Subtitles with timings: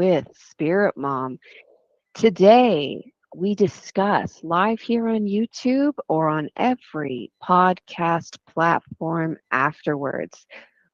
[0.00, 1.38] with Spirit Mom.
[2.14, 10.46] Today, we discuss live here on YouTube or on every podcast platform afterwards.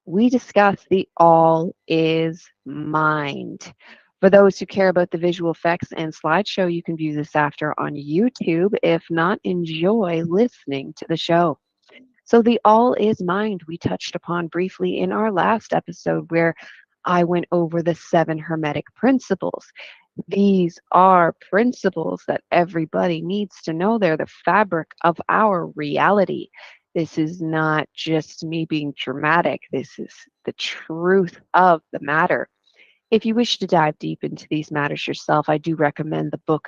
[0.05, 3.71] We discuss the all is mind.
[4.19, 7.73] For those who care about the visual effects and slideshow, you can view this after
[7.79, 8.75] on YouTube.
[8.83, 11.57] If not, enjoy listening to the show.
[12.25, 16.53] So, the all is mind we touched upon briefly in our last episode, where
[17.07, 19.65] I went over the seven Hermetic principles.
[20.27, 23.97] These are principles that everybody needs to know.
[23.97, 26.49] They're the fabric of our reality.
[26.93, 30.13] This is not just me being dramatic, this is
[30.45, 32.49] the truth of the matter.
[33.09, 36.67] If you wish to dive deep into these matters yourself, I do recommend the book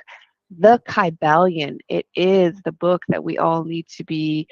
[0.56, 1.78] The Kybalion.
[1.88, 4.48] It is the book that we all need to be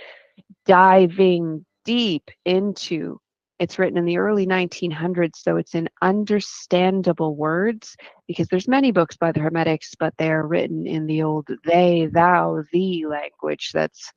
[0.67, 3.21] diving deep into.
[3.59, 7.97] It's written in the early 1900s, so it's in understandable words
[8.29, 12.63] because there's many books by the Hermetics, but they're written in the old they, thou,
[12.73, 14.13] thee language that's,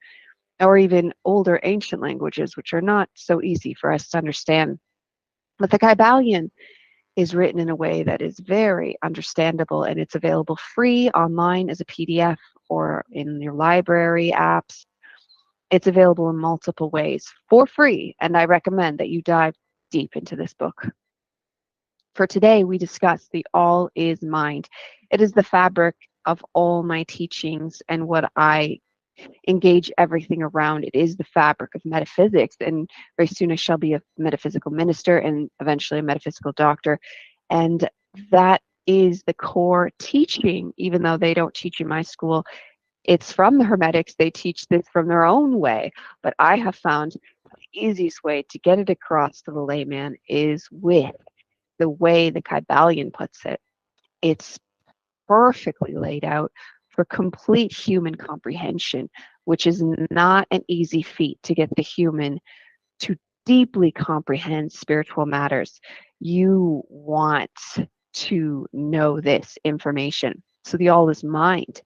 [0.60, 4.78] or even older ancient languages, which are not so easy for us to understand.
[5.58, 6.52] But the Kybalion
[7.16, 11.82] is written in a way that is very understandable and it's available free online as
[11.82, 12.38] a PDF
[12.70, 14.86] or in your library apps.
[15.72, 19.56] It's available in multiple ways for free, and I recommend that you dive
[19.90, 20.86] deep into this book.
[22.16, 24.68] For today, we discuss the all is mind.
[25.12, 28.80] It is the fabric of all my teachings and what I
[29.48, 30.84] engage everything around.
[30.84, 32.58] It is the fabric of metaphysics.
[32.60, 37.00] And very soon I shall be a metaphysical minister and eventually a metaphysical doctor.
[37.50, 37.90] And
[38.32, 42.44] that is the core teaching, even though they don't teach in my school.
[43.04, 44.16] It's from the Hermetics.
[44.18, 45.92] They teach this from their own way.
[46.22, 50.68] But I have found the easiest way to get it across to the layman is
[50.72, 51.16] with
[51.80, 53.60] the way the Kybalion puts it.
[54.22, 54.60] It's
[55.28, 56.52] perfectly laid out
[56.90, 59.10] for complete human comprehension,
[59.46, 62.40] which is not an easy feat to get the human
[63.00, 63.16] to
[63.46, 65.80] deeply comprehend spiritual matters.
[66.20, 67.50] You want
[68.14, 70.44] to know this information.
[70.66, 71.82] So the all is mind.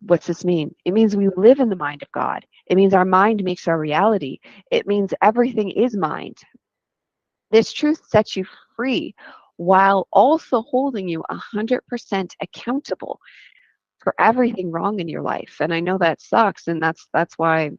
[0.00, 0.74] What's this mean?
[0.84, 2.44] It means we live in the mind of God.
[2.66, 4.38] It means our mind makes our reality.
[4.70, 6.36] It means everything is mind.
[7.50, 8.44] This truth sets you
[8.76, 9.14] free
[9.56, 13.20] while also holding you 100% accountable
[13.98, 17.70] for everything wrong in your life and i know that sucks and that's that's why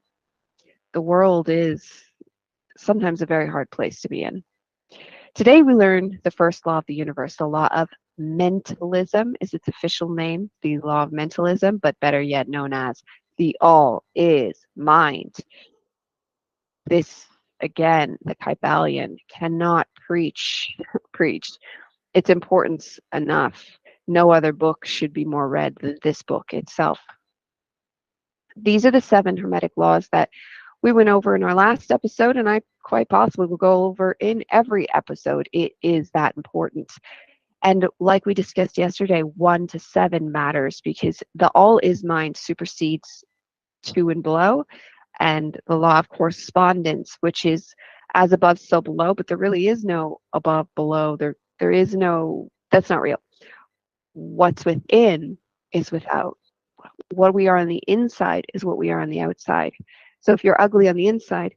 [0.93, 1.89] the world is
[2.77, 4.43] sometimes a very hard place to be in
[5.33, 9.67] today we learn the first law of the universe the law of mentalism is its
[9.67, 13.01] official name the law of mentalism but better yet known as
[13.37, 15.35] the all is mind
[16.85, 17.25] this
[17.61, 20.69] again the kybalion cannot preach
[21.13, 21.49] preach
[22.13, 23.65] its importance enough
[24.09, 26.99] no other book should be more read than this book itself.
[28.55, 30.29] These are the seven Hermetic laws that
[30.81, 34.43] we went over in our last episode, and I quite possibly will go over in
[34.51, 35.47] every episode.
[35.53, 36.91] It is that important.
[37.61, 43.23] And like we discussed yesterday, one to seven matters because the all is mind supersedes
[43.83, 44.65] two and below,
[45.19, 47.73] and the law of correspondence, which is
[48.13, 51.15] as above, so below, but there really is no above, below.
[51.17, 53.19] There, there is no, that's not real
[54.13, 55.37] what's within
[55.71, 56.37] is without.
[57.13, 59.73] What we are on the inside is what we are on the outside.
[60.21, 61.55] So if you're ugly on the inside,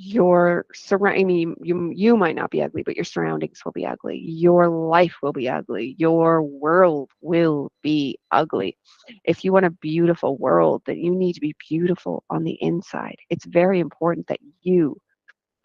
[0.00, 3.86] your surround I mean you you might not be ugly, but your surroundings will be
[3.86, 4.18] ugly.
[4.18, 5.94] Your life will be ugly.
[5.98, 8.76] Your world will be ugly.
[9.24, 13.16] If you want a beautiful world, then you need to be beautiful on the inside.
[13.30, 14.96] It's very important that you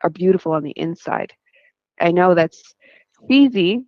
[0.03, 1.31] are beautiful on the inside.
[1.99, 2.73] I know that's
[3.29, 3.81] easy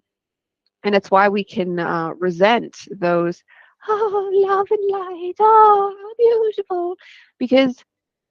[0.83, 3.43] and it's why we can uh, resent those
[3.87, 6.95] oh love and light oh how beautiful
[7.39, 7.83] because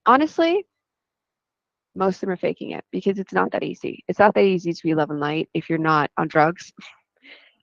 [0.07, 0.65] honestly
[1.94, 4.05] most of them are faking it because it's not that easy.
[4.09, 6.72] It's not that easy to be love and light if you're not on drugs.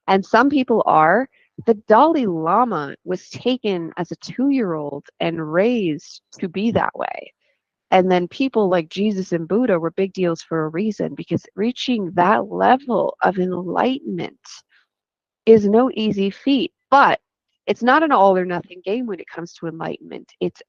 [0.07, 1.27] And some people are.
[1.65, 7.33] The dalai lama was taken as a two-year-old and raised to be that way.
[7.91, 12.09] And then people like jesus and buddha were big deals for a reason because reaching
[12.13, 14.39] that level of enlightenment
[15.45, 17.19] is no easy feat, but
[17.67, 20.31] it's not an all or nothing game when it comes to enlightenment.
[20.39, 20.61] It's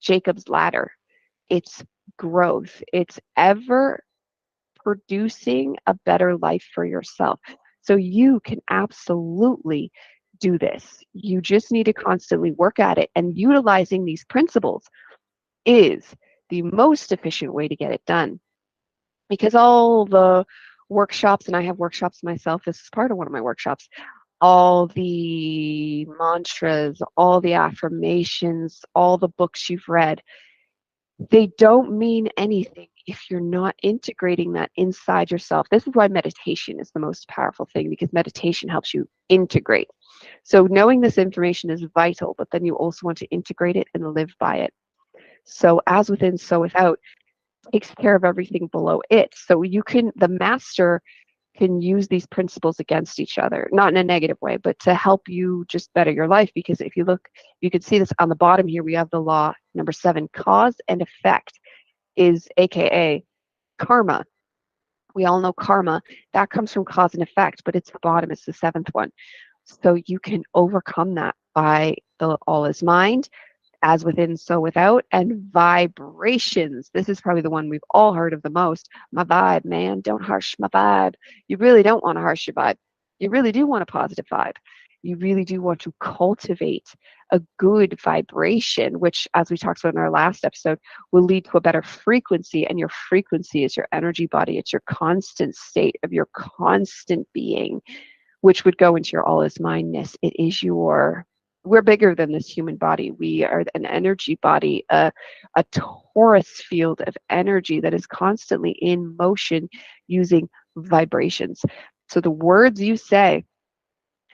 [0.00, 0.92] Jacob's ladder,
[1.50, 1.84] it's
[2.16, 4.02] growth, it's ever
[4.82, 7.40] producing a better life for yourself.
[7.82, 9.90] So you can absolutely
[10.38, 11.02] do this.
[11.12, 14.84] You just need to constantly work at it, and utilizing these principles
[15.64, 16.04] is
[16.50, 18.40] the most efficient way to get it done.
[19.28, 20.44] Because all the
[20.88, 22.62] workshops, and I have workshops myself.
[22.64, 23.88] This is part of one of my workshops.
[24.40, 30.22] All the mantras, all the affirmations, all the books you've read,
[31.18, 35.66] they don't mean anything if you're not integrating that inside yourself.
[35.70, 39.88] This is why meditation is the most powerful thing because meditation helps you integrate.
[40.42, 44.14] So, knowing this information is vital, but then you also want to integrate it and
[44.14, 44.74] live by it.
[45.44, 46.98] So, as within, so without
[47.72, 49.34] takes care of everything below it.
[49.36, 51.00] So, you can, the master
[51.56, 55.28] can use these principles against each other, not in a negative way, but to help
[55.28, 56.50] you just better your life.
[56.54, 57.28] Because if you look,
[57.60, 60.76] you can see this on the bottom here, we have the law number seven cause
[60.88, 61.58] and effect
[62.16, 63.24] is AKA
[63.78, 64.24] karma.
[65.14, 66.02] We all know karma.
[66.32, 69.10] That comes from cause and effect, but it's the bottom, it's the seventh one.
[69.64, 73.28] So you can overcome that by the all is mind,
[73.82, 76.90] as within, so without, and vibrations.
[76.92, 78.88] This is probably the one we've all heard of the most.
[79.12, 81.14] My vibe, man, don't harsh my vibe.
[81.48, 82.76] You really don't want to harsh your vibe.
[83.18, 84.56] You really do want a positive vibe.
[85.02, 86.88] You really do want to cultivate
[87.30, 90.78] a good vibration, which, as we talked about in our last episode,
[91.12, 92.66] will lead to a better frequency.
[92.66, 97.80] And your frequency is your energy body, it's your constant state of your constant being,
[98.40, 100.16] which would go into your all is mindness.
[100.22, 101.24] It is your
[101.66, 103.10] we're bigger than this human body.
[103.10, 105.12] We are an energy body, a,
[105.56, 109.68] a torus field of energy that is constantly in motion
[110.06, 111.62] using vibrations.
[112.08, 113.44] So the words you say,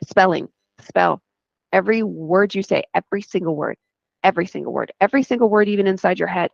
[0.05, 0.49] spelling,
[0.81, 1.23] spell,
[1.73, 3.76] every word you say, every single word,
[4.23, 6.50] every single word, every single word, even inside your head,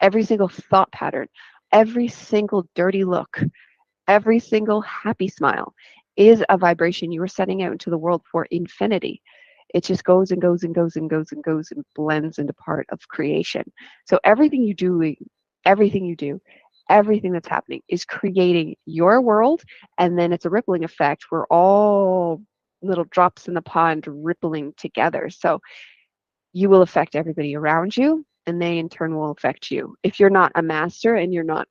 [0.00, 1.28] every single thought pattern,
[1.72, 3.38] every single dirty look,
[4.08, 5.74] every single happy smile
[6.16, 9.20] is a vibration you are sending out into the world for infinity.
[9.76, 12.86] It just goes and goes and goes and goes and goes and blends into part
[12.90, 13.70] of creation.
[14.06, 15.14] So everything you do,
[15.66, 16.40] everything you do,
[16.88, 19.62] everything that's happening is creating your world,
[19.98, 21.26] and then it's a rippling effect.
[21.30, 22.42] We're all
[22.82, 25.30] little drops in the pond rippling together.
[25.30, 25.60] So
[26.54, 30.30] you will affect everybody around you, and they in turn will affect you if you're
[30.30, 31.68] not a master and you're not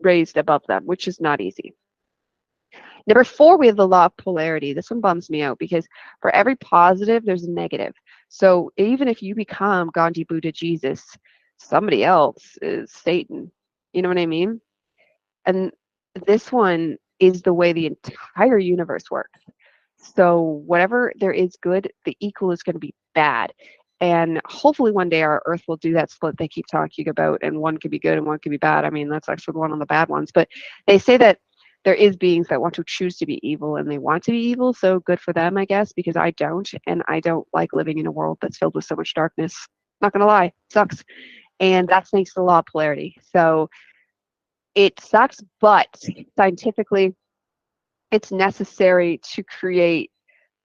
[0.00, 1.74] raised above them, which is not easy.
[3.06, 4.72] Number four, we have the law of polarity.
[4.72, 5.86] This one bums me out because
[6.20, 7.94] for every positive, there's a negative.
[8.28, 11.16] So even if you become Gandhi, Buddha, Jesus,
[11.56, 13.50] somebody else is Satan.
[13.92, 14.60] You know what I mean?
[15.46, 15.72] And
[16.26, 19.40] this one is the way the entire universe works.
[19.96, 23.52] So whatever there is good, the equal is going to be bad.
[24.00, 27.60] And hopefully one day our Earth will do that split they keep talking about, and
[27.60, 28.86] one could be good and one could be bad.
[28.86, 30.30] I mean, that's actually one of the bad ones.
[30.32, 30.48] But
[30.86, 31.38] they say that
[31.84, 34.38] there is beings that want to choose to be evil and they want to be
[34.38, 37.98] evil so good for them i guess because i don't and i don't like living
[37.98, 39.66] in a world that's filled with so much darkness.
[40.00, 41.04] Not gonna lie sucks.
[41.58, 43.16] And that makes the law of polarity.
[43.34, 43.68] So
[44.74, 45.88] it sucks but
[46.36, 47.14] scientifically
[48.10, 50.10] it's necessary to create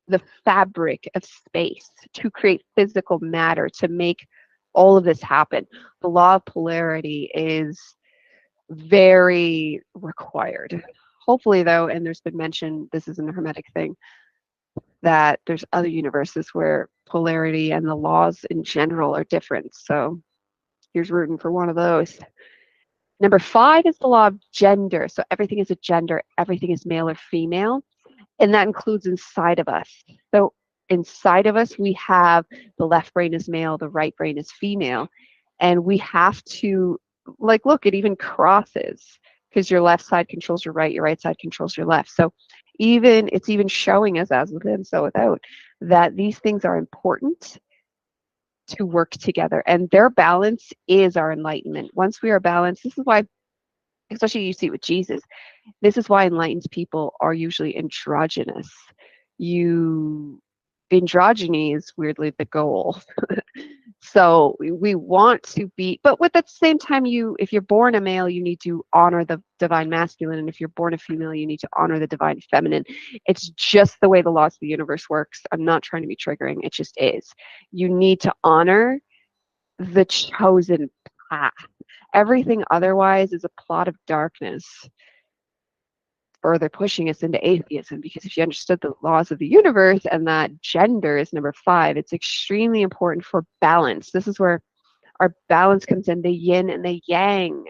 [0.07, 4.25] the fabric of space to create physical matter to make
[4.73, 5.65] all of this happen.
[6.01, 7.79] The law of polarity is
[8.69, 10.83] very required
[11.25, 13.95] hopefully though and there's been mention this isn't a hermetic thing
[15.01, 19.73] that there's other universes where polarity and the laws in general are different.
[19.75, 20.19] So
[20.93, 22.17] here's rooting for one of those.
[23.19, 25.07] Number five is the law of gender.
[25.07, 27.83] So everything is a gender everything is male or female
[28.39, 29.89] and that includes inside of us.
[30.33, 30.53] So
[30.89, 32.45] inside of us we have
[32.77, 35.07] the left brain is male the right brain is female
[35.59, 36.99] and we have to
[37.39, 39.19] like look it even crosses
[39.55, 42.11] because your left side controls your right, your right side controls your left.
[42.11, 42.33] So
[42.77, 45.39] even it's even showing us as within, so without,
[45.79, 47.57] that these things are important
[48.67, 49.63] to work together.
[49.65, 51.91] And their balance is our enlightenment.
[51.93, 53.23] Once we are balanced, this is why,
[54.11, 55.21] especially you see with Jesus,
[55.81, 58.69] this is why enlightened people are usually androgynous.
[59.37, 60.41] You
[60.91, 62.99] androgyny is weirdly the goal.
[64.01, 67.95] So we want to be, but with at the same time, you, if you're born
[67.95, 71.33] a male, you need to honor the divine masculine, and if you're born a female,
[71.33, 72.83] you need to honor the divine feminine.
[73.25, 75.41] It's just the way the laws of the universe works.
[75.51, 76.57] I'm not trying to be triggering.
[76.63, 77.31] It just is.
[77.71, 78.99] You need to honor
[79.79, 80.89] the chosen
[81.29, 81.53] path.
[82.13, 84.65] Everything otherwise is a plot of darkness
[86.45, 90.27] further pushing us into atheism because if you understood the laws of the universe and
[90.27, 94.11] that gender is number five, it's extremely important for balance.
[94.11, 94.61] This is where
[95.19, 97.65] our balance comes in the yin and the yang.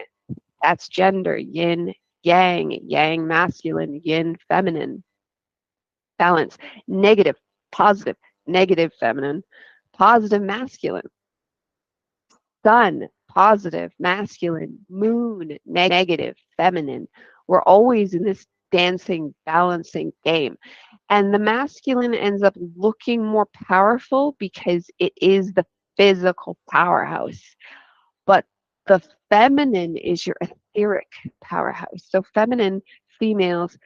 [0.62, 5.02] That's gender, yin, yang, yang masculine, yin feminine.
[6.18, 6.56] Balance,
[6.88, 7.36] negative,
[7.72, 9.42] positive, negative feminine,
[9.92, 11.08] positive masculine.
[12.64, 17.06] Sun, positive, masculine, moon, negative, feminine
[17.46, 20.56] We're always in this dancing, balancing game.
[21.10, 27.42] And the masculine ends up looking more powerful because it is the physical powerhouse.
[28.26, 28.44] But
[28.86, 31.08] the feminine is your etheric
[31.42, 32.04] powerhouse.
[32.08, 32.82] So, feminine
[33.18, 33.76] females,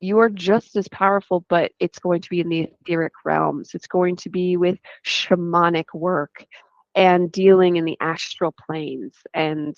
[0.00, 3.74] you are just as powerful, but it's going to be in the etheric realms.
[3.74, 6.46] It's going to be with shamanic work
[6.94, 9.14] and dealing in the astral planes.
[9.34, 9.76] And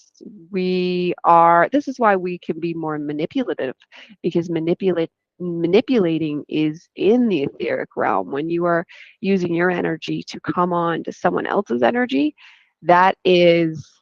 [0.50, 3.74] we are, this is why we can be more manipulative
[4.22, 8.84] because manipulate manipulating is in the etheric realm when you are
[9.20, 12.34] using your energy to come on to someone else's energy
[12.82, 13.97] that is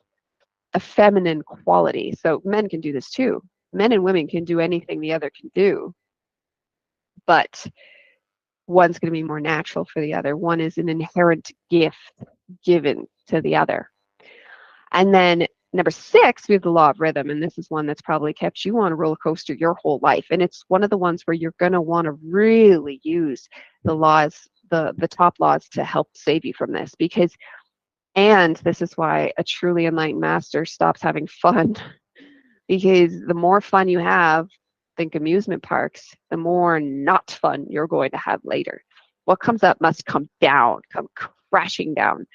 [0.76, 2.14] a feminine quality.
[2.20, 3.42] So men can do this too.
[3.72, 5.94] Men and women can do anything the other can do.
[7.26, 7.66] But
[8.66, 10.36] one's going to be more natural for the other.
[10.36, 12.12] One is an inherent gift
[12.62, 13.90] given to the other.
[14.92, 18.00] And then Number six, we have the law of rhythm, and this is one that's
[18.00, 20.24] probably kept you on a roller coaster your whole life.
[20.30, 23.46] And it's one of the ones where you're going to want to really use
[23.84, 26.94] the laws, the the top laws, to help save you from this.
[26.94, 27.34] Because,
[28.16, 31.76] and this is why a truly enlightened master stops having fun,
[32.68, 34.48] because the more fun you have,
[34.96, 38.82] think amusement parks, the more not fun you're going to have later.
[39.26, 41.08] What comes up must come down, come
[41.50, 42.26] crashing down.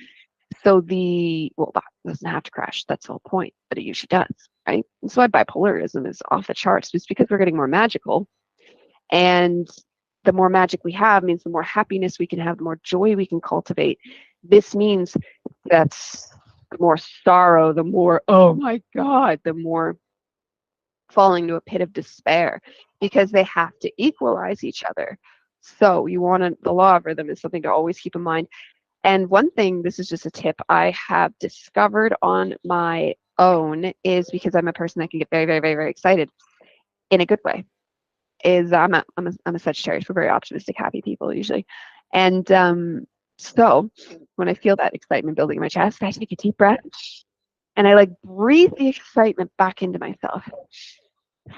[0.63, 2.83] So the well, that doesn't have to crash.
[2.87, 4.27] That's the whole point, but it usually does,
[4.67, 4.85] right?
[5.07, 8.27] So why bipolarism is off the charts, just because we're getting more magical,
[9.11, 9.67] and
[10.23, 13.15] the more magic we have means the more happiness we can have, the more joy
[13.15, 13.97] we can cultivate.
[14.43, 15.15] This means
[15.65, 16.29] that's
[16.71, 19.97] the more sorrow, the more oh my god, the more
[21.11, 22.61] falling to a pit of despair
[22.99, 25.17] because they have to equalize each other.
[25.61, 28.47] So you want the law of rhythm is something to always keep in mind.
[29.03, 34.29] And one thing, this is just a tip I have discovered on my own is
[34.29, 36.29] because I'm a person that can get very, very, very, very excited
[37.09, 37.65] in a good way.
[38.43, 40.09] Is I'm a I'm a I'm a Sagittarius.
[40.09, 41.65] We're very optimistic, happy people usually,
[42.11, 43.05] and um,
[43.41, 43.89] so
[44.35, 46.79] when I feel that excitement building in my chest, I take a deep breath
[47.75, 50.43] and I like breathe the excitement back into myself,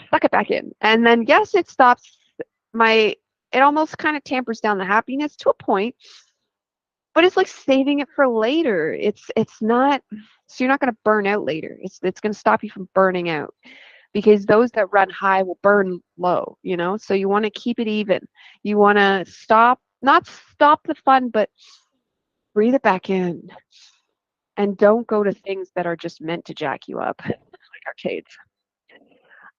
[0.09, 2.17] suck it back in, and then yes, it stops
[2.73, 3.15] my.
[3.51, 5.95] It almost kind of tampers down the happiness to a point
[7.13, 8.93] but it's like saving it for later.
[8.93, 10.01] It's it's not
[10.47, 11.77] so you're not going to burn out later.
[11.81, 13.53] It's it's going to stop you from burning out
[14.13, 16.97] because those that run high will burn low you know?
[16.97, 18.27] So you want to keep it even.
[18.63, 21.49] You want to stop not stop the fun but
[22.53, 23.49] breathe it back in.
[24.55, 27.39] And don't go to things that are just meant to jack you up like
[27.87, 28.29] arcades.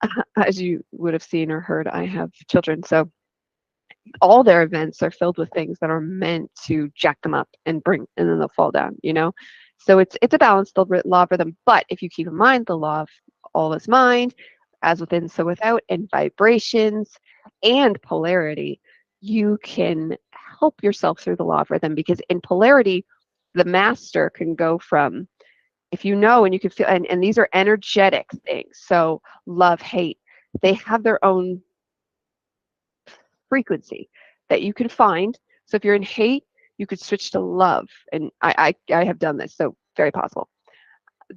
[0.37, 3.09] As you would have seen or heard i have children so
[4.21, 7.83] all their events are filled with things that are meant to jack them up and
[7.83, 9.31] bring and then they'll fall down you know?
[9.77, 12.77] So it's it's a balanced law for them but if you keep in mind the
[12.77, 13.09] law of
[13.53, 14.33] all is mind
[14.83, 17.11] as within so without and vibrations
[17.63, 18.79] and polarity
[19.21, 20.15] you can
[20.59, 23.05] help yourself through the law of rhythm because in polarity
[23.53, 25.27] the master can go from
[25.91, 29.81] if you know and you can feel and, and these are energetic things so love
[29.81, 30.17] hate
[30.61, 31.61] they have their own
[33.49, 34.09] frequency
[34.49, 35.37] that you can find.
[35.65, 36.43] So if you're in hate,
[36.77, 37.87] you could switch to love.
[38.11, 40.49] And I, I, I have done this, so very possible.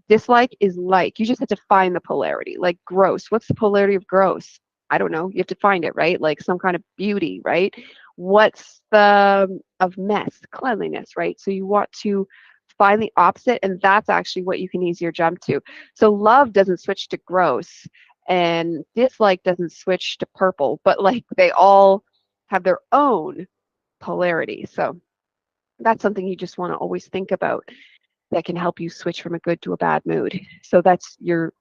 [0.08, 1.18] Dislike is like.
[1.18, 2.56] You just have to find the polarity.
[2.58, 3.30] Like gross.
[3.30, 4.58] What's the polarity of gross?
[4.90, 5.28] I don't know.
[5.28, 6.20] You have to find it, right?
[6.20, 7.74] Like some kind of beauty, right?
[8.18, 10.40] What's the um, of mess?
[10.50, 11.38] Cleanliness, right?
[11.38, 12.26] So you want to
[12.76, 15.60] find the opposite, and that's actually what you can easier jump to.
[15.94, 17.86] So love doesn't switch to gross
[18.28, 22.02] and dislike doesn't switch to purple, but like they all
[22.48, 23.46] have their own
[24.00, 24.66] polarity.
[24.68, 25.00] So
[25.78, 27.64] that's something you just want to always think about
[28.32, 30.38] that can help you switch from a good to a bad mood.
[30.64, 31.52] So that's your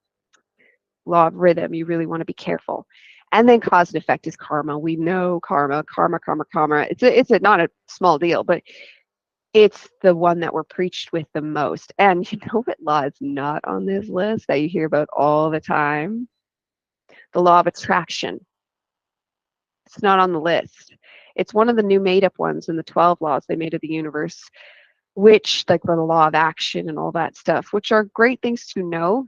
[1.06, 1.72] law of rhythm.
[1.72, 2.84] You really want to be careful.
[3.32, 4.78] And then cause and effect is karma.
[4.78, 6.86] We know karma, karma, karma, karma.
[6.90, 8.62] It's a, it's a, not a small deal, but
[9.52, 11.92] it's the one that we're preached with the most.
[11.98, 15.50] And you know what law is not on this list that you hear about all
[15.50, 16.28] the time?
[17.32, 18.44] the law of attraction.
[19.86, 20.94] It's not on the list.
[21.36, 23.80] It's one of the new made up ones in the 12 laws they made of
[23.80, 24.42] the universe,
[25.14, 28.82] which, like the law of action and all that stuff, which are great things to
[28.82, 29.26] know.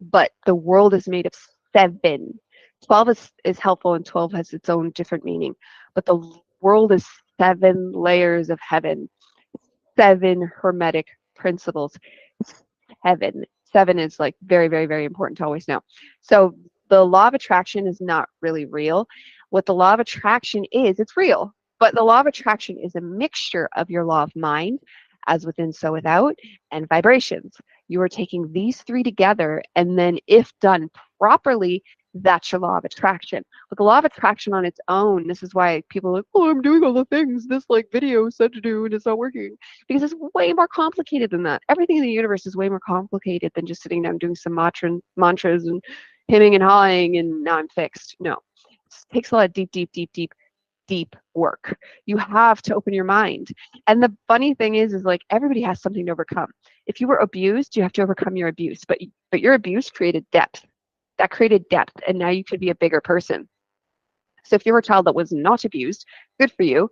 [0.00, 1.32] But the world is made of
[1.72, 2.38] seven.
[2.86, 5.54] 12 is, is helpful and 12 has its own different meaning.
[5.94, 6.22] But the
[6.60, 7.06] world is
[7.38, 9.08] seven layers of heaven,
[9.96, 11.96] seven hermetic principles.
[13.04, 13.44] Heaven.
[13.72, 15.80] Seven is like very, very, very important to always know.
[16.20, 16.54] So
[16.88, 19.06] the law of attraction is not really real.
[19.50, 23.00] What the law of attraction is, it's real, but the law of attraction is a
[23.00, 24.80] mixture of your law of mind,
[25.26, 26.34] as within, so without,
[26.70, 27.56] and vibrations.
[27.88, 31.82] You are taking these three together, and then, if done properly,
[32.14, 33.44] That's your law of attraction.
[33.68, 36.50] But the law of attraction on its own, this is why people are like, oh,
[36.50, 39.56] I'm doing all the things this like video said to do and it's not working.
[39.86, 41.62] Because it's way more complicated than that.
[41.68, 44.98] Everything in the universe is way more complicated than just sitting down doing some mantra,
[45.16, 45.82] mantras and
[46.28, 48.16] hemming and hawing and now I'm fixed.
[48.18, 48.38] No.
[48.70, 50.32] It takes a lot of deep, deep, deep, deep
[50.90, 51.78] deep work.
[52.06, 53.52] You have to open your mind.
[53.86, 56.50] And the funny thing is, is like everybody has something to overcome.
[56.86, 58.80] If you were abused, you have to overcome your abuse.
[58.86, 58.98] But
[59.30, 60.66] but your abuse created depth.
[61.20, 63.46] That created depth, and now you could be a bigger person.
[64.46, 66.06] So if you were a child that was not abused,
[66.40, 66.88] good for you.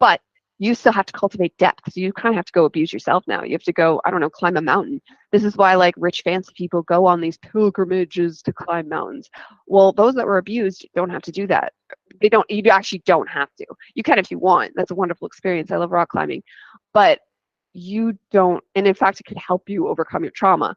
[0.00, 0.22] But
[0.58, 1.92] you still have to cultivate depth.
[1.92, 3.42] So you kind of have to go abuse yourself now.
[3.42, 5.02] You have to go, I don't know, climb a mountain.
[5.30, 9.28] This is why like rich fancy people go on these pilgrimages to climb mountains.
[9.66, 11.74] Well, those that were abused don't have to do that.
[12.22, 13.66] They don't you actually don't have to.
[13.94, 14.72] You can if you want.
[14.74, 15.70] That's a wonderful experience.
[15.70, 16.42] I love rock climbing.
[16.94, 17.20] But
[17.74, 20.74] you don't and in fact it could help you overcome your trauma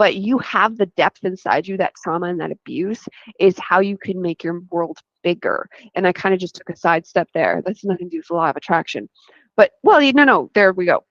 [0.00, 3.06] but you have the depth inside you that trauma and that abuse
[3.38, 5.68] is how you can make your world bigger.
[5.94, 7.60] And i kind of just took a side step there.
[7.66, 9.10] That's nothing to do with the law of attraction.
[9.58, 11.04] But well no no there we go.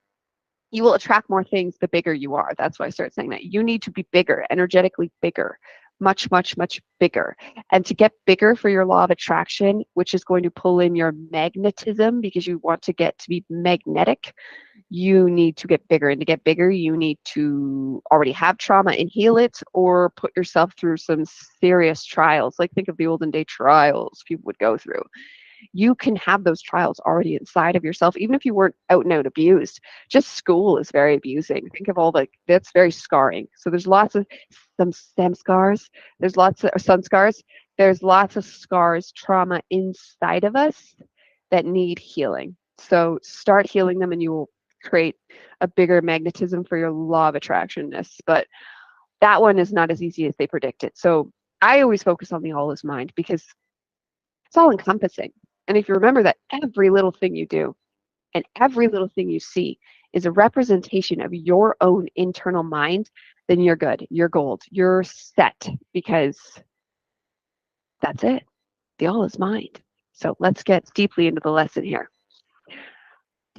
[0.72, 2.50] You will attract more things the bigger you are.
[2.58, 3.44] That's why i started saying that.
[3.44, 5.56] You need to be bigger energetically bigger
[6.00, 7.36] much much much bigger.
[7.70, 10.96] And to get bigger for your law of attraction which is going to pull in
[10.96, 14.34] your magnetism because you want to get to be magnetic
[14.90, 16.10] you need to get bigger.
[16.10, 20.36] And to get bigger, you need to already have trauma and heal it or put
[20.36, 21.24] yourself through some
[21.60, 22.56] serious trials.
[22.58, 25.02] Like think of the olden day trials people would go through.
[25.72, 29.12] You can have those trials already inside of yourself, even if you weren't out and
[29.12, 29.78] out abused.
[30.08, 31.68] Just school is very abusing.
[31.68, 33.46] Think of all the that's very scarring.
[33.56, 34.26] So there's lots of
[34.76, 35.88] some stem scars.
[36.18, 37.42] There's lots of sun scars.
[37.78, 40.96] There's lots of scars, trauma inside of us
[41.50, 42.56] that need healing.
[42.78, 44.48] So start healing them and you will
[44.82, 45.16] create
[45.60, 48.16] a bigger magnetism for your law of attractionness.
[48.26, 48.46] But
[49.20, 50.96] that one is not as easy as they predict it.
[50.96, 53.44] So I always focus on the all is mind because
[54.46, 55.32] it's all encompassing.
[55.68, 57.76] And if you remember that every little thing you do
[58.34, 59.78] and every little thing you see
[60.12, 63.10] is a representation of your own internal mind,
[63.46, 64.06] then you're good.
[64.10, 64.62] You're gold.
[64.70, 66.38] You're set because
[68.00, 68.42] that's it.
[68.98, 69.80] The all is mind.
[70.12, 72.10] So let's get deeply into the lesson here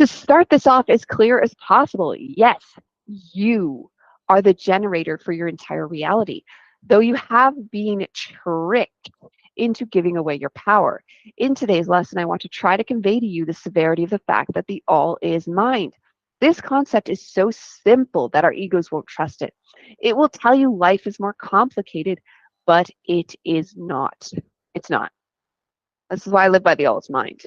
[0.02, 2.64] to start this off as clear as possible, yes,
[3.06, 3.88] you
[4.30, 6.42] are the generator for your entire reality.
[6.82, 9.12] Though you have been tricked
[9.58, 11.04] into giving away your power.
[11.38, 14.22] In today's lesson, I want to try to convey to you the severity of the
[14.26, 15.94] fact that the all is mind.
[16.40, 19.54] This concept is so simple that our egos won't trust it.
[20.02, 22.20] It will tell you life is more complicated,
[22.66, 24.32] but it is not.
[24.74, 25.12] It's not.
[26.10, 27.46] This is why I live by the all is mind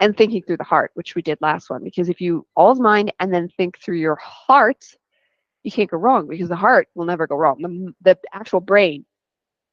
[0.00, 1.82] and thinking through the heart, which we did last one.
[1.82, 4.84] Because if you all's mind and then think through your heart,
[5.62, 7.60] you can't go wrong because the heart will never go wrong.
[7.60, 9.04] The, the actual brain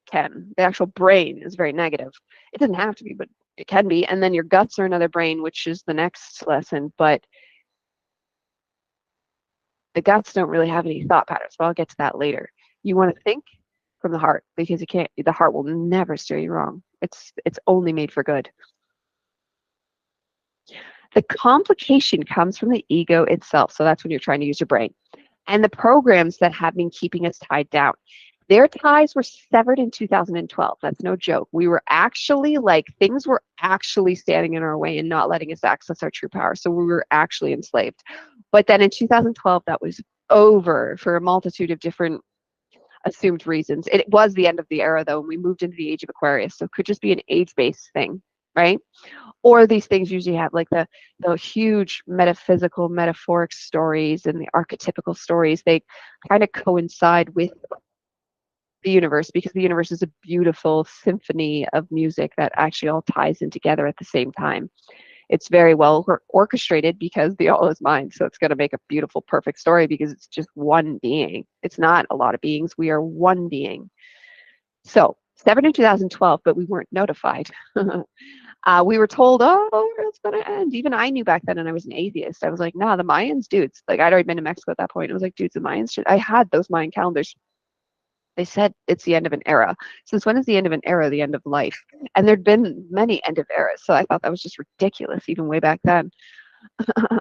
[0.10, 0.54] can.
[0.58, 2.14] The actual brain is very negative.
[2.54, 4.06] It doesn't have to be, but it can be.
[4.06, 6.92] And then your guts are another brain, which is the next lesson.
[6.98, 7.24] But
[9.94, 12.50] the guts don't really have any thought patterns, but I'll get to that later.
[12.82, 13.44] You want to think
[14.02, 15.10] from the heart because you can't.
[15.18, 16.82] The heart will never steer you wrong.
[17.02, 18.50] It's it's only made for good.
[21.14, 23.72] The complication comes from the ego itself.
[23.72, 24.94] So that's when you're trying to use your brain.
[25.48, 27.94] And the programs that have been keeping us tied down.
[28.50, 30.78] Their ties were severed in 2012.
[30.82, 31.48] That's no joke.
[31.52, 35.64] We were actually like, things were actually standing in our way and not letting us
[35.64, 36.56] access our true power.
[36.56, 38.04] So we were actually enslaved.
[38.52, 42.22] But then in 2012, that was over for a multitude of different
[43.06, 43.88] assumed reasons.
[43.92, 46.10] It was the end of the era, though, and we moved into the age of
[46.10, 46.58] Aquarius.
[46.58, 48.22] So it could just be an age based thing
[48.56, 48.80] right?
[49.44, 50.88] Or these things usually have like the
[51.20, 55.64] the huge metaphysical, metaphoric stories and the archetypical stories.
[55.66, 55.84] They
[56.30, 57.52] kind of coincide with
[58.84, 63.42] the universe because the universe is a beautiful symphony of music that actually all ties
[63.42, 64.70] in together at the same time.
[65.30, 68.14] It's very well orchestrated because the all is mind.
[68.14, 71.46] So it's going to make a beautiful, perfect story because it's just one being.
[71.64, 72.74] It's not a lot of beings.
[72.78, 73.90] We are one being.
[74.84, 77.50] So, seven in 2012, but we weren't notified.
[78.66, 80.74] uh, we were told, oh, it's going to end.
[80.74, 82.44] Even I knew back then, and I was an atheist.
[82.44, 83.84] I was like, nah, the Mayans, dudes.
[83.88, 85.12] Like, I'd already been to Mexico at that point.
[85.12, 86.08] I was like, dudes, the Mayans should.
[86.08, 87.36] I had those Mayan calendars.
[88.38, 89.76] They said it's the end of an era.
[90.06, 91.80] Since when is the end of an era the end of life?
[92.16, 93.82] And there'd been many end of eras.
[93.84, 96.10] So I thought that was just ridiculous, even way back then.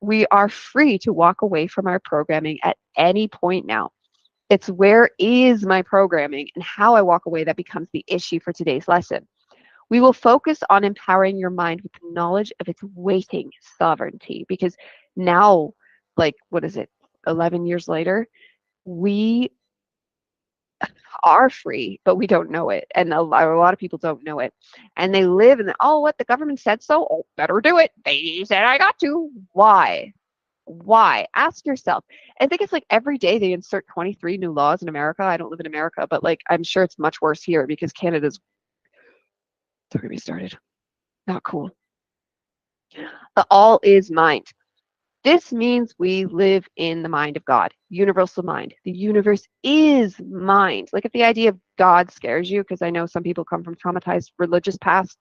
[0.00, 3.90] we are free to walk away from our programming at any point now.
[4.48, 8.52] It's where is my programming and how I walk away that becomes the issue for
[8.52, 9.28] today's lesson.
[9.90, 14.76] We will focus on empowering your mind with the knowledge of its waiting sovereignty because
[15.16, 15.72] now,
[16.16, 16.88] like, what is it,
[17.26, 18.28] 11 years later,
[18.84, 19.50] we
[21.24, 22.86] are free, but we don't know it.
[22.94, 24.54] And a lot, of people don't know it.
[24.96, 27.06] And they live in oh, what the government said so?
[27.10, 27.92] Oh, better do it.
[28.04, 29.30] They said I got to.
[29.52, 30.12] Why?
[30.64, 31.26] Why?
[31.34, 32.04] Ask yourself.
[32.40, 35.22] I think it's like every day they insert 23 new laws in America.
[35.24, 38.40] I don't live in America, but like I'm sure it's much worse here because Canada's
[39.90, 40.56] don't get me started.
[41.26, 41.70] Not cool.
[43.36, 44.46] The all is mind.
[45.22, 48.74] This means we live in the mind of God, universal mind.
[48.84, 50.88] The universe is mind.
[50.94, 53.76] Like if the idea of God scares you, because I know some people come from
[53.76, 55.18] traumatized religious pasts,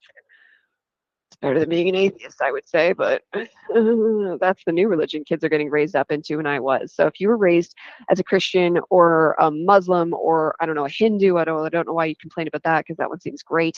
[1.30, 5.44] it's better than being an atheist, I would say, but that's the new religion kids
[5.44, 6.94] are getting raised up into, and I was.
[6.96, 7.76] So if you were raised
[8.10, 11.70] as a Christian or a Muslim or I don't know a Hindu, I don't I
[11.70, 13.78] don't know why you complain about that because that one seems great,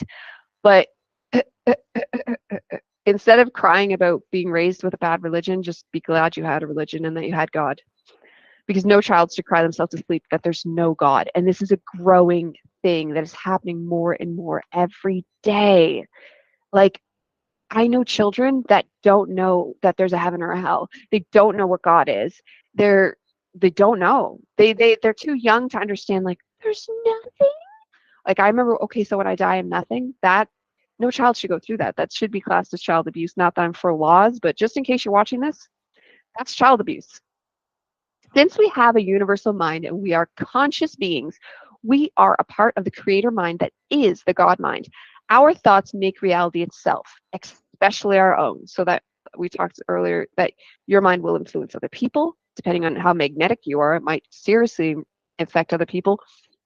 [0.62, 0.88] but
[3.06, 6.62] instead of crying about being raised with a bad religion, just be glad you had
[6.62, 7.80] a religion and that you had God.
[8.66, 11.28] Because no child should cry themselves to sleep that there's no God.
[11.34, 16.06] And this is a growing thing that is happening more and more every day.
[16.72, 17.00] Like,
[17.70, 20.88] I know children that don't know that there's a heaven or a hell.
[21.10, 22.38] They don't know what God is.
[22.74, 23.16] They're
[23.54, 24.40] they don't know.
[24.58, 27.54] They they they're too young to understand like there's nothing.
[28.26, 30.14] Like I remember, okay, so when I die, I'm nothing.
[30.22, 30.48] That
[30.98, 31.96] no child should go through that.
[31.96, 33.36] That should be classed as child abuse.
[33.36, 35.68] Not that I'm for laws, but just in case you're watching this,
[36.38, 37.20] that's child abuse.
[38.34, 41.36] Since we have a universal mind and we are conscious beings,
[41.82, 44.88] we are a part of the creator mind that is the God mind.
[45.28, 48.66] Our thoughts make reality itself, especially our own.
[48.66, 49.02] So that
[49.36, 50.52] we talked earlier that
[50.86, 52.36] your mind will influence other people.
[52.54, 54.94] Depending on how magnetic you are, it might seriously
[55.38, 56.20] affect other people.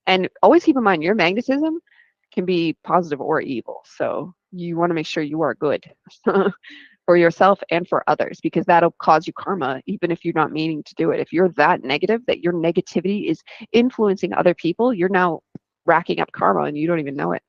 [0.07, 1.81] And always keep in mind your magnetism
[2.33, 3.83] can be positive or evil.
[3.85, 5.85] So you want to make sure you are good
[7.07, 10.83] for yourself and for others because that'll cause you karma even if you're not meaning
[10.85, 11.21] to do it.
[11.21, 13.42] If you're that negative that your negativity is
[13.73, 15.40] influencing other people, you're now
[15.87, 17.42] racking up karma and you don't even know it.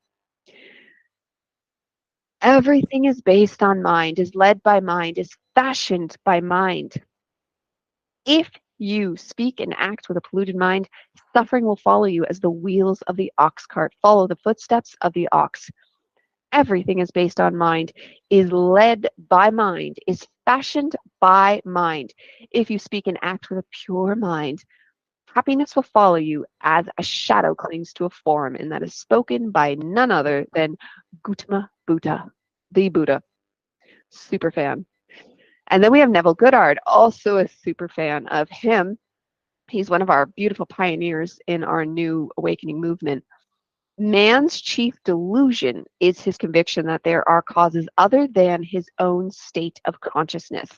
[2.41, 6.93] Everything is based on mind, is led by mind, is fashioned by mind.
[8.26, 10.88] If you speak and act with a polluted mind,
[11.34, 15.13] suffering will follow you as the wheels of the ox cart follow the footsteps of
[15.13, 15.70] the ox.
[16.52, 17.92] Everything is based on mind,
[18.30, 22.13] is led by mind, is fashioned by mind.
[22.52, 24.63] If you speak and act with a pure mind,
[25.34, 29.52] happiness will follow you as a shadow clings to a form, and that is spoken
[29.52, 30.78] by none other than
[31.24, 32.26] Gautama Buddha,
[32.72, 33.22] the Buddha.
[34.10, 34.86] Super fan.
[35.69, 38.97] And then we have Neville Goddard, also a super fan of him.
[39.69, 43.23] He's one of our beautiful pioneers in our new awakening movement.
[43.97, 49.82] Man's chief delusion is his conviction that there are causes other than his own state
[49.86, 50.69] of consciousness.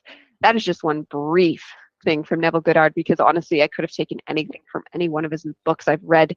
[0.41, 1.63] That is just one brief
[2.03, 5.31] thing from Neville Goddard because honestly, I could have taken anything from any one of
[5.31, 6.33] his books I've read.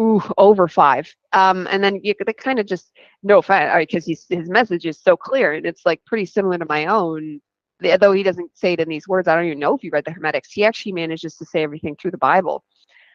[0.00, 1.14] Ooh, over five.
[1.34, 2.90] Um, and then you could kind of just
[3.22, 7.40] no because his message is so clear and it's like pretty similar to my own
[7.82, 10.04] though he doesn't say it in these words, I don't even know if you read
[10.04, 10.52] the Hermetics.
[10.52, 12.64] He actually manages to say everything through the Bible,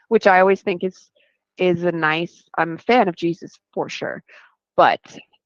[0.10, 1.10] which I always think is
[1.58, 2.43] is a nice.
[2.58, 4.23] I'm a fan of Jesus for sure,
[4.75, 4.99] but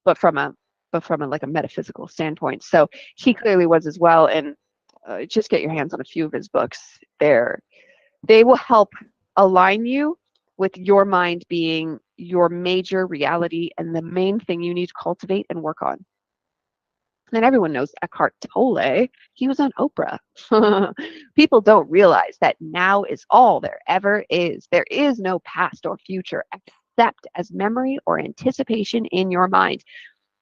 [0.04, 0.54] but from a
[0.92, 2.64] but from a like a metaphysical standpoint.
[2.64, 4.28] So he clearly was as well.
[4.28, 4.56] And
[5.08, 6.80] uh, just get your hands on a few of his books.
[7.20, 7.60] There,
[8.28, 8.90] they will help
[9.38, 10.18] align you
[10.58, 15.48] with your mind being your major reality and the main thing you need to cultivate
[15.50, 16.06] and work on.
[17.34, 19.08] And everyone knows Eckhart Tolle.
[19.34, 20.18] He was on Oprah.
[21.36, 24.68] People don't realize that now is all there ever is.
[24.72, 29.84] There is no past or future except as memory or anticipation in your mind.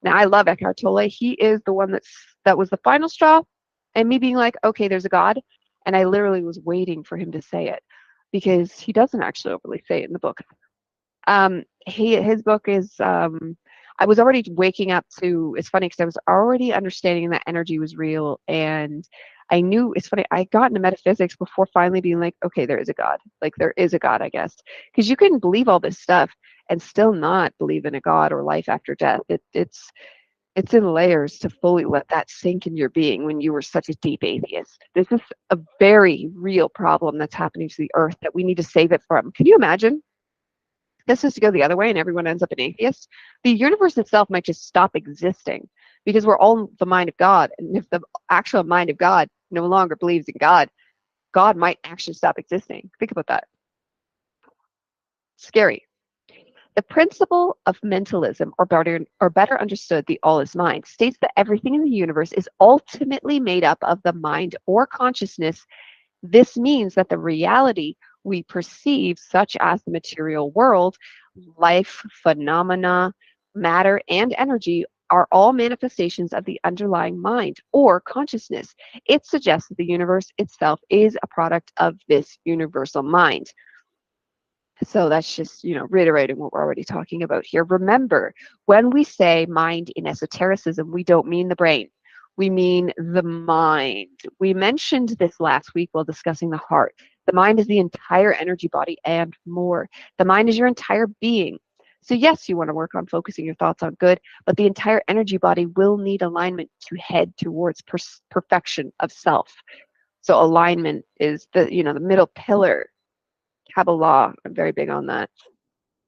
[0.02, 1.10] Now I love Eckhart Tolle.
[1.10, 2.10] He is the one that's
[2.46, 3.44] that was the final straw,
[3.96, 5.40] and me being like, okay, there's a God,
[5.86, 7.84] and I literally was waiting for him to say it
[8.32, 10.40] because he doesn't actually overly say it in the book.
[11.28, 13.58] Um, he his book is um,
[14.00, 15.56] I was already waking up to.
[15.58, 19.08] It's funny because I was already understanding that energy was real, and
[19.52, 19.94] I knew.
[19.96, 20.26] It's funny.
[20.32, 23.20] I got into metaphysics before finally being like, okay, there is a God.
[23.42, 24.56] Like there is a God, I guess,
[24.92, 26.32] because you can believe all this stuff
[26.70, 29.22] and still not believe in a God or life after death.
[29.28, 29.92] It, it's
[30.56, 33.88] it's in layers to fully let that sink in your being when you were such
[33.90, 34.84] a deep atheist.
[34.96, 38.64] This is a very real problem that's happening to the earth that we need to
[38.64, 39.32] save it from.
[39.32, 40.02] Can you imagine?
[41.10, 43.10] This is to go the other way and everyone ends up an atheist,
[43.44, 45.68] the universe itself might just stop existing
[46.06, 47.50] because we're all the mind of God.
[47.58, 50.70] And if the actual mind of God no longer believes in God,
[51.34, 52.92] God might actually stop existing.
[53.00, 53.46] Think about that.
[55.38, 55.84] Scary.
[56.76, 61.32] The principle of mentalism, or better, or better understood, the all is mind, states that
[61.36, 65.66] everything in the universe is ultimately made up of the mind or consciousness.
[66.22, 70.98] This means that the reality we perceive, such as the material world,
[71.58, 73.14] life, phenomena,
[73.56, 78.76] matter, and energy, are all manifestations of the underlying mind or consciousness.
[79.06, 83.52] It suggests that the universe itself is a product of this universal mind.
[84.84, 87.64] So that's just, you know, reiterating what we're already talking about here.
[87.66, 88.34] Remember,
[88.66, 91.90] when we say mind in esotericism, we don't mean the brain.
[92.38, 94.20] We mean the mind.
[94.40, 96.96] We mentioned this last week while discussing the heart.
[97.30, 99.88] The mind is the entire energy body and more.
[100.18, 101.60] The mind is your entire being.
[102.02, 105.04] So, yes, you want to work on focusing your thoughts on good, but the entire
[105.08, 108.00] energy body will need alignment to head towards per-
[108.32, 109.54] perfection of self.
[110.22, 112.90] So, alignment is the you know the middle pillar.
[113.76, 115.30] Kabbalah, I'm very big on that.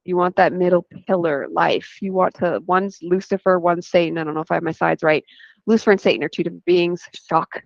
[0.06, 2.00] You want that middle pillar life.
[2.02, 4.18] You want to one's Lucifer, one's Satan.
[4.18, 5.24] I don't know if I have my sides right.
[5.68, 7.04] Lucifer and Satan are two different beings.
[7.14, 7.62] Shock,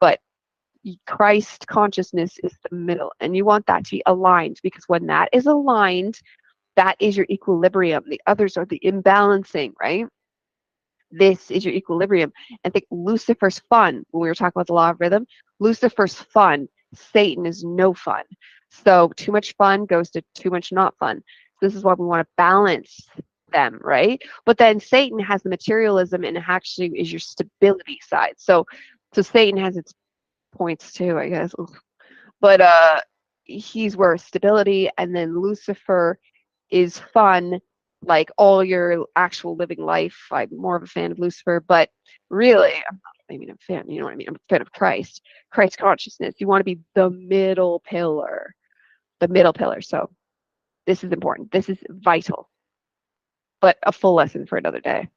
[0.00, 0.18] but
[1.06, 5.28] Christ consciousness is the middle, and you want that to be aligned because when that
[5.32, 6.20] is aligned,
[6.76, 8.04] that is your equilibrium.
[8.08, 10.06] The others are the imbalancing, right?
[11.10, 12.32] This is your equilibrium.
[12.62, 14.04] And think Lucifer's fun.
[14.10, 15.26] When we were talking about the law of rhythm,
[15.58, 16.68] Lucifer's fun.
[16.94, 18.24] Satan is no fun.
[18.70, 21.22] So too much fun goes to too much not fun.
[21.60, 23.08] This is why we want to balance
[23.50, 24.20] them, right?
[24.44, 28.34] But then Satan has the materialism and actually is your stability side.
[28.36, 28.66] So
[29.14, 29.94] so Satan has its
[30.52, 31.54] points too, I guess.
[32.40, 33.00] But uh
[33.44, 36.18] he's worth stability and then Lucifer
[36.70, 37.60] is fun
[38.02, 40.16] like all your actual living life.
[40.30, 41.90] I'm more of a fan of Lucifer, but
[42.30, 44.28] really, not, I mean, I'm a fan, you know what I mean?
[44.28, 46.34] I'm a fan of Christ, Christ consciousness.
[46.38, 48.54] You want to be the middle pillar,
[49.20, 49.80] the middle pillar.
[49.80, 50.10] So
[50.86, 51.50] this is important.
[51.50, 52.48] This is vital,
[53.60, 55.08] but a full lesson for another day.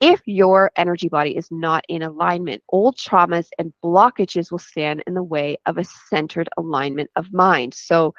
[0.00, 5.14] If your energy body is not in alignment, old traumas and blockages will stand in
[5.14, 7.74] the way of a centered alignment of mind.
[7.74, 8.14] So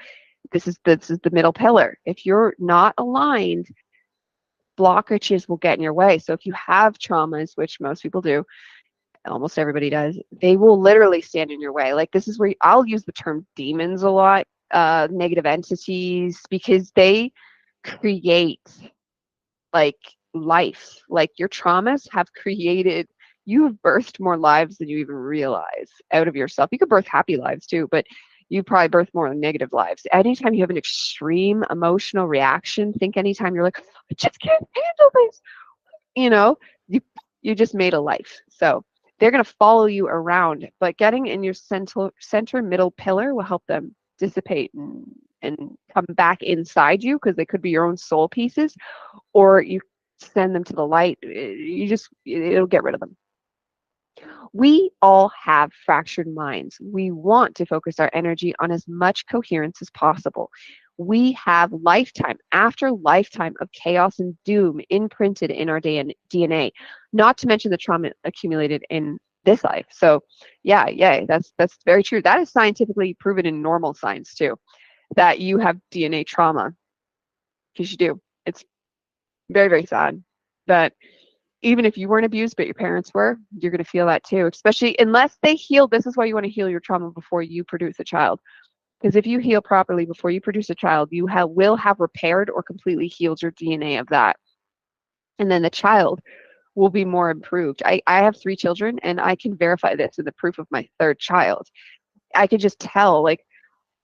[0.52, 1.98] this is this is the middle pillar.
[2.06, 3.67] If you're not aligned,
[4.78, 6.20] blockages will get in your way.
[6.20, 8.46] So if you have traumas, which most people do,
[9.26, 11.94] almost everybody does, they will literally stand in your way.
[11.94, 16.91] Like this is where I'll use the term demons a lot, uh, negative entities, because
[16.91, 17.32] they
[17.84, 18.62] create
[19.74, 19.98] like
[20.34, 20.98] life.
[21.10, 23.08] Like your traumas have created
[23.46, 26.70] you have birthed more lives than you even realize out of yourself.
[26.72, 28.06] You could birth happy lives too, but
[28.50, 30.06] you probably birth more negative lives.
[30.12, 35.12] Anytime you have an extreme emotional reaction, think anytime you're like, I just can't handle
[35.13, 35.41] this,
[36.15, 37.02] you know, you
[37.41, 38.39] you just made a life.
[38.50, 38.84] So
[39.20, 43.44] they're going to follow you around, but getting in your center center middle pillar will
[43.44, 45.06] help them dissipate and,
[45.41, 48.76] and come back inside you because they could be your own soul pieces,
[49.34, 49.80] or you
[50.21, 51.19] send them to the light.
[51.21, 53.15] You just it'll get rid of them.
[54.53, 56.77] We all have fractured minds.
[56.81, 60.49] We want to focus our energy on as much coherence as possible.
[60.97, 66.71] We have lifetime after lifetime of chaos and doom imprinted in our DNA,
[67.13, 69.86] not to mention the trauma accumulated in this life.
[69.89, 70.21] So,
[70.63, 72.21] yeah, yeah, that's that's very true.
[72.21, 74.57] That is scientifically proven in normal science too,
[75.15, 76.73] that you have DNA trauma
[77.73, 78.21] because you do.
[79.52, 80.24] Very very sad
[80.68, 80.94] that
[81.62, 84.48] even if you weren't abused but your parents were you're going to feel that too
[84.48, 87.64] especially unless they heal this is why you want to heal your trauma before you
[87.64, 88.40] produce a child.
[89.00, 92.50] Because if you heal properly before you produce a child you have, will have repaired
[92.50, 94.38] or completely healed your dna of that.
[95.40, 96.22] And then the child
[96.76, 97.82] will be more improved.
[97.84, 100.88] I, I have three children and i can verify this in the proof of my
[101.00, 101.68] third child.
[102.34, 103.44] I could just tell like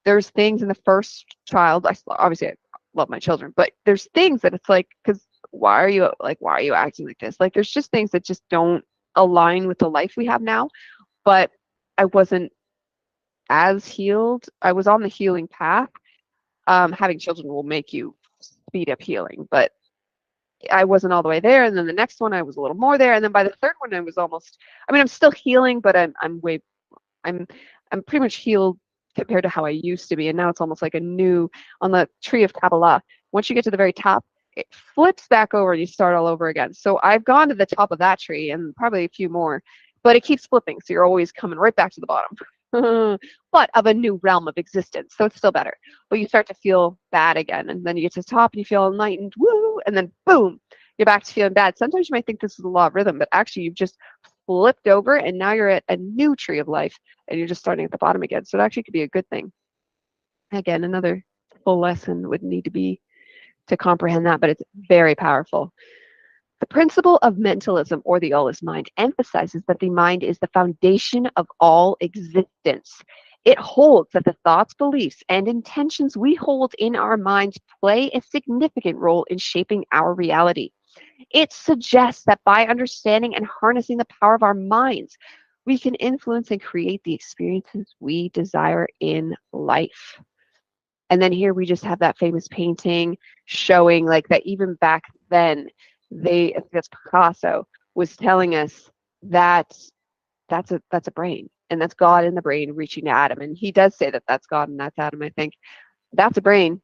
[0.08, 2.54] there's things in the first child i obviously i
[2.94, 6.54] love my children but there's things that it's like because why are you like why
[6.54, 7.38] are you acting like this?
[7.40, 8.84] Like there's just things that just don't
[9.16, 10.70] align with the life we have now
[11.26, 11.52] but
[11.98, 12.52] i wasn't
[13.50, 14.46] as healed.
[14.62, 15.90] I was on the healing path.
[16.68, 19.72] Um, having children will make you speed up healing but
[20.70, 22.76] i wasn't all the way there and then the next one i was a little
[22.76, 24.58] more there and then by the third one i was almost
[24.88, 26.62] i mean i'm still healing but i'm i'm way
[27.24, 27.48] i'm
[27.92, 28.78] i'm pretty much healed
[29.16, 31.92] compared to how i used to be and now it's almost like a new on
[31.92, 33.02] the tree of kabbalah.
[33.32, 34.26] Once you get to the very top
[34.58, 36.74] it flips back over and you start all over again.
[36.74, 39.62] So I've gone to the top of that tree and probably a few more,
[40.04, 40.80] but it keeps flipping.
[40.82, 42.38] So you're always coming right back to the bottom.
[43.52, 45.14] but of a new realm of existence.
[45.18, 45.74] So it's still better.
[46.10, 47.70] But you start to feel bad again.
[47.70, 49.34] And then you get to the top and you feel enlightened.
[49.38, 49.80] Woo!
[49.86, 50.60] And then boom,
[50.98, 51.78] you're back to feeling bad.
[51.78, 53.98] Sometimes you might think this is a law of rhythm, but actually you've just
[54.46, 57.86] flipped over and now you're at a new tree of life and you're just starting
[57.86, 58.46] at the bottom again.
[58.46, 59.52] So it actually could be a good thing.
[60.52, 61.24] Again, another
[61.64, 63.02] full lesson would need to be
[63.68, 65.72] to comprehend that, but it's very powerful.
[66.60, 70.50] The principle of mentalism or the all is mind emphasizes that the mind is the
[70.54, 73.02] foundation of all existence.
[73.46, 78.22] It holds that the thoughts, beliefs, and intentions we hold in our minds play a
[78.22, 80.72] significant role in shaping our reality.
[81.30, 85.16] It suggests that by understanding and harnessing the power of our minds,
[85.66, 90.20] we can influence and create the experiences we desire in life.
[91.10, 95.70] And then here we just have that famous painting showing like that even back then,
[96.12, 97.66] they, I think that's Picasso,
[97.96, 98.90] was telling us
[99.24, 99.74] that
[100.50, 103.42] that's a that's a brain and that's God in the brain reaching to Adam.
[103.42, 105.54] And he does say that that's God and that's Adam, I think.
[106.14, 106.82] That's a brain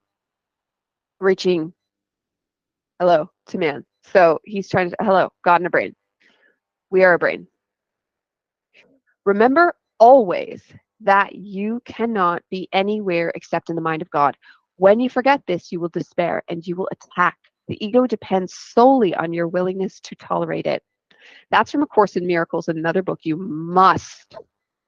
[1.20, 1.74] reaching
[3.00, 3.86] hello to man.
[4.12, 5.96] So he's trying to, hello, God in a brain.
[6.90, 7.48] We are a brain.
[9.26, 10.62] Remember always
[11.04, 14.38] that you cannot be anywhere except in the mind of God.
[14.78, 17.38] When you forget this, you will despair and you will attack.
[17.68, 20.84] The ego depends solely on your willingness to tolerate it.
[21.52, 24.36] That's from A Course in Miracles, another book you must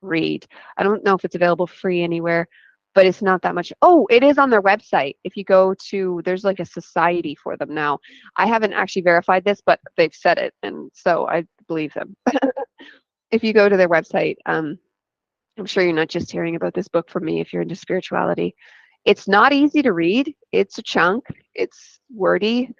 [0.01, 0.45] read.
[0.78, 2.47] I don't know if it's available free anywhere,
[2.93, 3.71] but it's not that much.
[3.82, 5.15] Oh, it is on their website.
[5.23, 7.99] If you go to, there's like a society for them now.
[8.36, 12.15] I haven't actually verified this, but they've said it, and so I believe them.
[13.32, 14.78] if you go to their website, um,
[15.58, 18.56] I'm sure you're not just hearing about this book from me if you're into spirituality.
[19.06, 20.36] It's not easy to read.
[20.52, 21.26] It's a chunk.
[21.54, 22.74] It's wordy.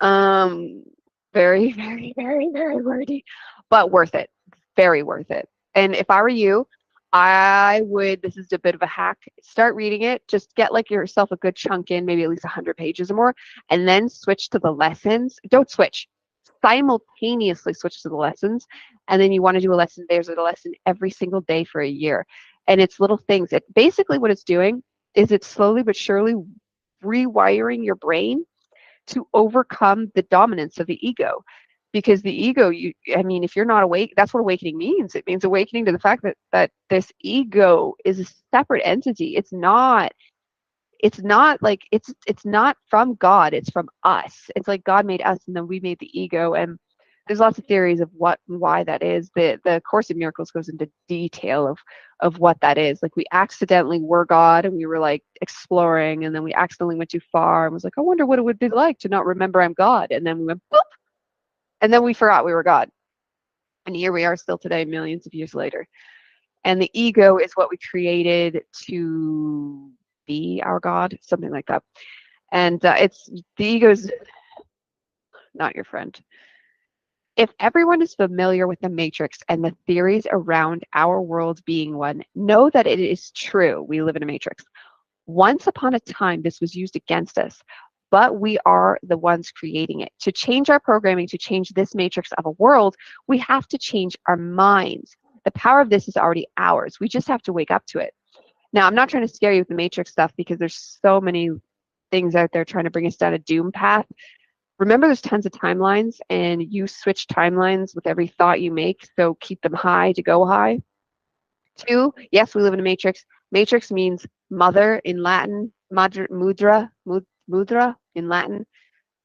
[0.00, 0.82] Um,
[1.32, 3.24] very, very, very, very wordy,
[3.70, 4.28] but worth it.
[4.76, 5.48] Very worth it.
[5.74, 6.66] And if I were you,
[7.14, 10.22] I would, this is a bit of a hack, start reading it.
[10.28, 13.34] Just get like yourself a good chunk in, maybe at least 100 pages or more,
[13.70, 15.38] and then switch to the lessons.
[15.50, 16.08] Don't switch
[16.64, 18.66] simultaneously switch to the lessons
[19.08, 21.80] and then you want to do a lesson there's a lesson every single day for
[21.80, 22.26] a year.
[22.68, 24.82] And it's little things it basically what it's doing
[25.14, 26.34] is it's slowly but surely
[27.04, 28.44] rewiring your brain
[29.08, 31.42] to overcome the dominance of the ego.
[31.92, 35.14] Because the ego you i mean if you're not awake that's what awakening means.
[35.14, 39.36] It means awakening to the fact that that this ego is a separate entity.
[39.36, 40.12] It's not
[41.02, 44.48] it's not like it's it's not from god it's from us.
[44.56, 46.78] It's like god made us and then we made the ego and
[47.26, 49.30] there's lots of theories of what and why that is.
[49.34, 51.78] The the course of miracles goes into detail of
[52.20, 53.02] of what that is.
[53.02, 57.10] Like we accidentally were god and we were like exploring and then we accidentally went
[57.10, 59.60] too far and was like i wonder what it would be like to not remember
[59.60, 60.12] i'm god.
[60.12, 60.80] And then we went boop.
[61.80, 62.90] And then we forgot we were god.
[63.86, 65.86] And here we are still today millions of years later.
[66.64, 69.90] And the ego is what we created to
[70.26, 71.82] be our God, something like that.
[72.52, 74.10] And uh, it's the ego's
[75.54, 76.18] not your friend.
[77.36, 82.22] If everyone is familiar with the matrix and the theories around our world being one,
[82.34, 83.82] know that it is true.
[83.82, 84.64] We live in a matrix.
[85.26, 87.62] Once upon a time, this was used against us,
[88.10, 90.12] but we are the ones creating it.
[90.20, 92.96] To change our programming, to change this matrix of a world,
[93.28, 95.16] we have to change our minds.
[95.44, 96.98] The power of this is already ours.
[97.00, 98.12] We just have to wake up to it.
[98.72, 101.50] Now, I'm not trying to scare you with the Matrix stuff because there's so many
[102.10, 104.06] things out there trying to bring us down a doom path.
[104.78, 109.36] Remember, there's tons of timelines, and you switch timelines with every thought you make, so
[109.40, 110.80] keep them high to go high.
[111.76, 113.24] Two, yes, we live in a matrix.
[113.50, 116.26] Matrix means mother in Latin, mudra,
[117.50, 118.66] mudra in Latin.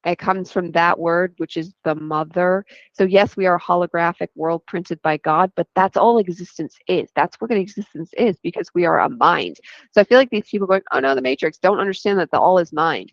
[0.08, 2.65] It comes from that word, which is the mother.
[2.93, 7.10] So, yes, we are a holographic world printed by God, but that's all existence is.
[7.15, 9.58] That's what existence is because we are a mind.
[9.93, 12.39] So, I feel like these people going, oh no, the matrix, don't understand that the
[12.39, 13.12] all is mind.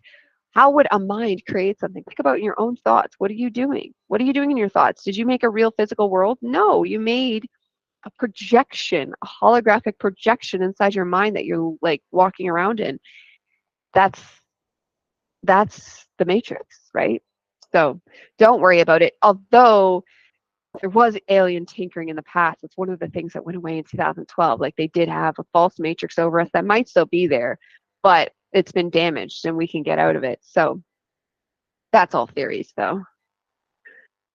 [0.51, 2.03] How would a mind create something?
[2.03, 3.15] Think about your own thoughts.
[3.17, 3.93] What are you doing?
[4.07, 5.03] What are you doing in your thoughts?
[5.03, 6.37] Did you make a real physical world?
[6.41, 7.45] No, you made
[8.05, 12.99] a projection, a holographic projection inside your mind that you're like walking around in.
[13.93, 14.21] That's
[15.43, 17.21] that's the matrix, right?
[17.71, 17.99] So
[18.39, 19.13] don't worry about it.
[19.21, 20.03] Although
[20.81, 23.77] there was alien tinkering in the past, it's one of the things that went away
[23.77, 24.59] in 2012.
[24.59, 27.59] Like they did have a false matrix over us that might still be there,
[28.01, 30.39] but it's been damaged and we can get out of it.
[30.41, 30.81] So
[31.91, 33.03] that's all theories, though.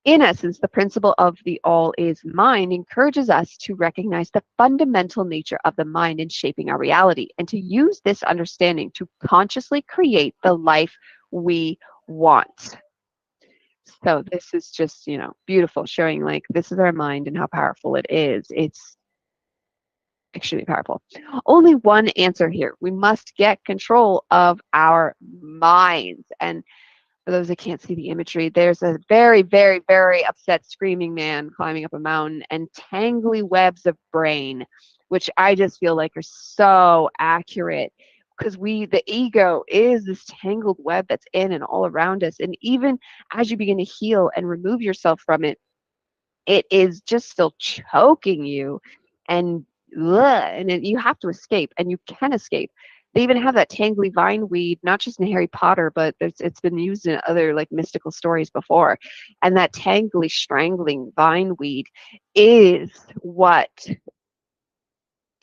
[0.07, 5.25] In essence, the principle of the all is mind encourages us to recognize the fundamental
[5.25, 9.83] nature of the mind in shaping our reality and to use this understanding to consciously
[9.83, 10.97] create the life
[11.33, 11.79] we
[12.11, 12.77] want.
[14.05, 17.47] So this is just, you know, beautiful showing like this is our mind and how
[17.47, 18.47] powerful it is.
[18.51, 18.97] It's
[20.35, 21.03] extremely powerful.
[21.47, 22.75] Only one answer here.
[22.81, 26.63] We must get control of our minds and
[27.25, 31.51] for those that can't see the imagery, there's a very, very, very upset screaming man
[31.55, 34.65] climbing up a mountain and tangly webs of brain,
[35.09, 37.93] which I just feel like are so accurate
[38.41, 42.57] because we the ego is this tangled web that's in and all around us and
[42.63, 42.99] even
[43.35, 45.59] as you begin to heal and remove yourself from it
[46.47, 48.81] it is just still choking you
[49.29, 49.65] and
[49.97, 52.71] and it, you have to escape, and you can escape.
[53.15, 56.79] They even have that tangly vine weed, not just in Harry Potter, but it's been
[56.79, 58.99] used in other like mystical stories before.
[59.43, 61.87] And that tangly, strangling vine weed
[62.37, 62.91] is
[63.23, 63.71] what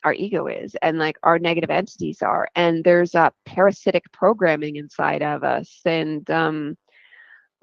[0.08, 2.48] our ego is and like our negative entities are.
[2.56, 6.78] And there's a parasitic programming inside of us and um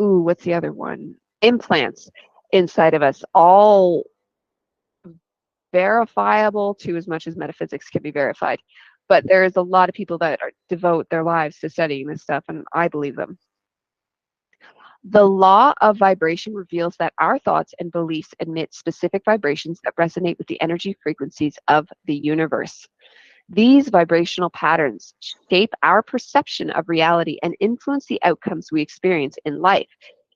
[0.01, 1.15] ooh what's the other one?
[1.41, 2.11] Implants
[2.53, 4.05] inside of us all
[5.73, 8.61] verifiable to as much as metaphysics can be verified.
[9.09, 12.45] But there's a lot of people that are, devote their lives to studying this stuff
[12.49, 13.39] and i believe them
[15.05, 20.39] the law of vibration reveals that our thoughts and beliefs emit specific vibrations that resonate
[20.39, 22.87] with the energy frequencies of the universe.
[23.51, 25.15] These vibrational patterns
[25.51, 29.91] shape our perception of reality and influence the outcomes we experience in life.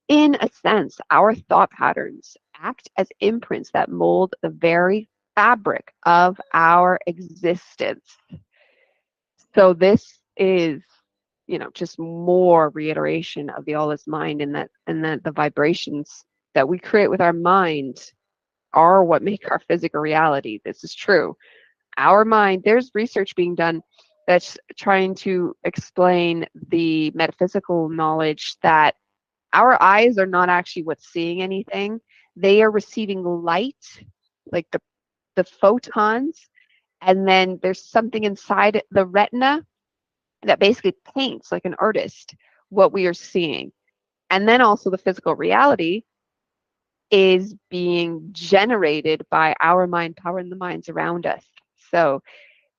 [0.08, 6.38] In a sense, our thought patterns act as imprints that mold the very fabric of
[6.52, 8.18] our existence.
[9.54, 10.82] So, this is
[11.48, 15.32] you know just more reiteration of the all is mind and that and that the
[15.32, 16.24] vibrations
[16.54, 18.12] that we create with our mind
[18.74, 20.60] are what make our physical reality.
[20.64, 21.36] This is true.
[21.96, 23.80] Our mind there's research being done
[24.26, 28.94] that's trying to explain the metaphysical knowledge that
[29.54, 31.98] our eyes are not actually what's seeing anything.
[32.36, 33.74] They are receiving light
[34.52, 34.80] like the
[35.34, 36.48] the photons
[37.00, 39.64] and then there's something inside the retina
[40.42, 42.34] that basically paints like an artist
[42.70, 43.72] what we are seeing.
[44.30, 46.02] And then also the physical reality
[47.10, 51.44] is being generated by our mind power and the minds around us.
[51.90, 52.20] So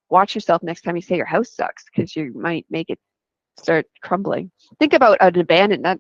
[0.10, 3.00] watch yourself next time you say your house sucks because you might make it
[3.58, 4.52] start crumbling.
[4.80, 6.00] Think about an abandoned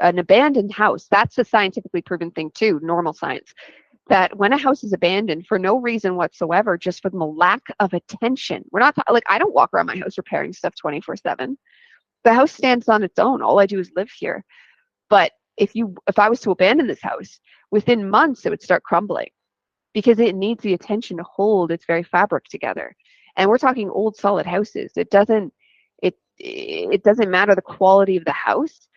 [0.00, 1.06] an abandoned house.
[1.10, 3.52] That's a scientifically proven thing too, normal science
[4.08, 7.92] that when a house is abandoned for no reason whatsoever, just from the lack of
[7.92, 11.56] attention, we're not like I don't walk around my house repairing stuff 24 7.
[12.24, 13.42] The house stands on its own.
[13.42, 14.44] All I do is live here.
[15.08, 17.38] But if you if I was to abandon this house,
[17.70, 19.30] within months it would start crumbling
[19.94, 22.94] because it needs the attention to hold its very fabric together.
[23.36, 24.92] And we're talking old solid houses.
[24.96, 25.52] It doesn't
[26.02, 28.88] it it doesn't matter the quality of the house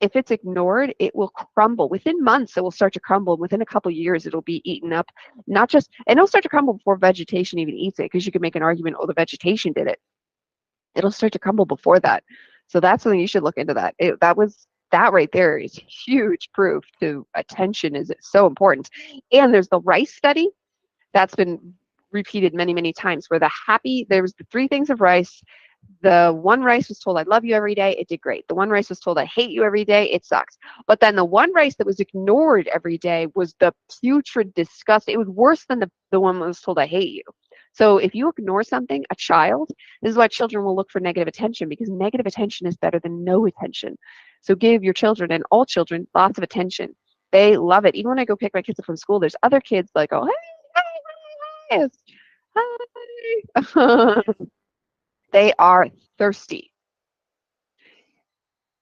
[0.00, 1.88] if it's ignored, it will crumble.
[1.88, 3.36] Within months, it will start to crumble.
[3.36, 5.10] Within a couple years, it'll be eaten up.
[5.46, 8.42] Not just, and it'll start to crumble before vegetation even eats it, because you could
[8.42, 10.00] make an argument, oh, the vegetation did it.
[10.94, 12.22] It'll start to crumble before that.
[12.66, 13.74] So that's something you should look into.
[13.74, 18.90] That it, that was that right there is huge proof to attention is so important.
[19.32, 20.48] And there's the rice study
[21.12, 21.74] that's been
[22.12, 25.42] repeated many many times where the happy there's the three things of rice
[26.02, 28.46] the one rice was told I love you every day, it did great.
[28.48, 30.58] The one rice was told I hate you every day, it sucks.
[30.86, 35.08] But then the one rice that was ignored every day was the putrid disgust.
[35.08, 37.22] It was worse than the, the one that was told I hate you.
[37.72, 39.70] So if you ignore something, a child,
[40.00, 43.24] this is why children will look for negative attention because negative attention is better than
[43.24, 43.96] no attention.
[44.42, 46.94] So give your children and all children lots of attention.
[47.32, 47.96] They love it.
[47.96, 50.24] Even when I go pick my kids up from school, there's other kids like, oh,
[50.24, 50.32] hey,
[51.70, 51.88] hey, hey,
[53.74, 54.34] hi.
[55.34, 56.72] They are thirsty.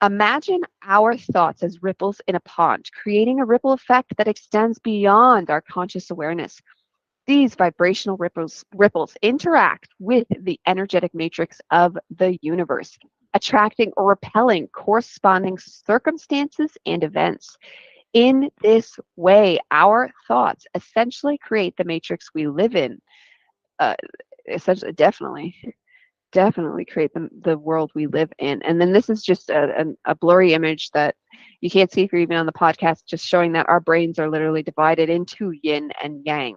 [0.02, 5.50] Imagine our thoughts as ripples in a pond, creating a ripple effect that extends beyond
[5.50, 6.60] our conscious awareness.
[7.26, 12.98] These vibrational ripples, ripples interact with the energetic matrix of the universe,
[13.34, 17.56] attracting or repelling corresponding circumstances and events.
[18.14, 23.00] In this way, our thoughts essentially create the matrix we live in.
[23.78, 23.96] Uh,
[24.48, 25.56] essentially, definitely
[26.32, 28.62] definitely create the, the world we live in.
[28.62, 31.14] And then this is just a, a, a, blurry image that
[31.60, 34.30] you can't see if you're even on the podcast, just showing that our brains are
[34.30, 36.56] literally divided into yin and yang.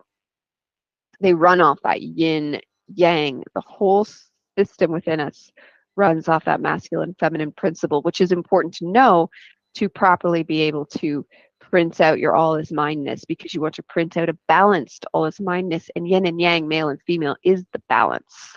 [1.22, 2.62] They run off that yin
[2.94, 3.44] yang.
[3.54, 4.08] The whole
[4.58, 5.52] system within us
[5.96, 9.30] runs off that masculine feminine principle, which is important to know
[9.76, 11.26] to properly be able to
[11.60, 15.26] print out your all is mindness because you want to print out a balanced all
[15.26, 18.56] is mindness and yin and yang male and female is the balance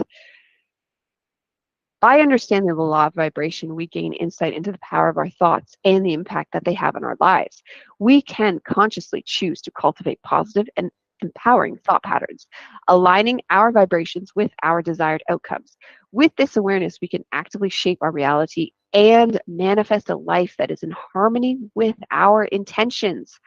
[2.01, 5.77] by understanding the law of vibration, we gain insight into the power of our thoughts
[5.85, 7.63] and the impact that they have on our lives.
[7.99, 10.91] We can consciously choose to cultivate positive and
[11.23, 12.47] empowering thought patterns,
[12.87, 15.77] aligning our vibrations with our desired outcomes.
[16.13, 20.83] With this awareness, we can actively shape our reality and manifest a life that is
[20.85, 23.39] in harmony with our intentions.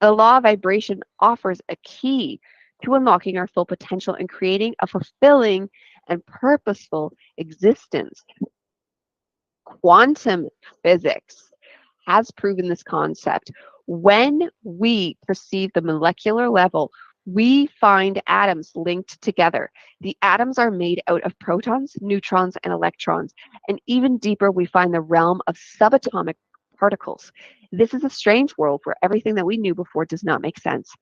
[0.00, 2.40] The law of vibration offers a key
[2.84, 5.68] to unlocking our full potential and creating a fulfilling
[6.08, 8.22] and purposeful existence.
[9.64, 10.48] Quantum
[10.82, 11.50] physics
[12.06, 13.50] has proven this concept.
[13.86, 16.90] When we perceive the molecular level,
[17.24, 19.70] we find atoms linked together.
[20.00, 23.32] The atoms are made out of protons, neutrons, and electrons.
[23.68, 26.34] And even deeper, we find the realm of subatomic
[26.78, 27.30] particles.
[27.70, 30.92] This is a strange world where everything that we knew before does not make sense.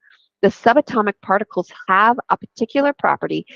[0.42, 3.46] The subatomic particles have a particular property.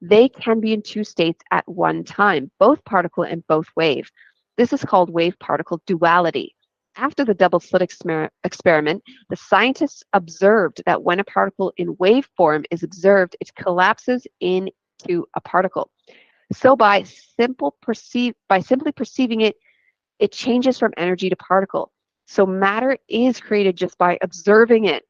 [0.00, 4.10] They can be in two states at one time, both particle and both wave.
[4.56, 6.54] This is called wave particle duality.
[6.96, 12.26] After the double slit exper experiment, the scientists observed that when a particle in wave
[12.36, 15.90] form is observed, it collapses into a particle.
[16.52, 19.56] So by simple perceive by simply perceiving it,
[20.18, 21.92] it changes from energy to particle.
[22.26, 25.04] So matter is created just by observing it.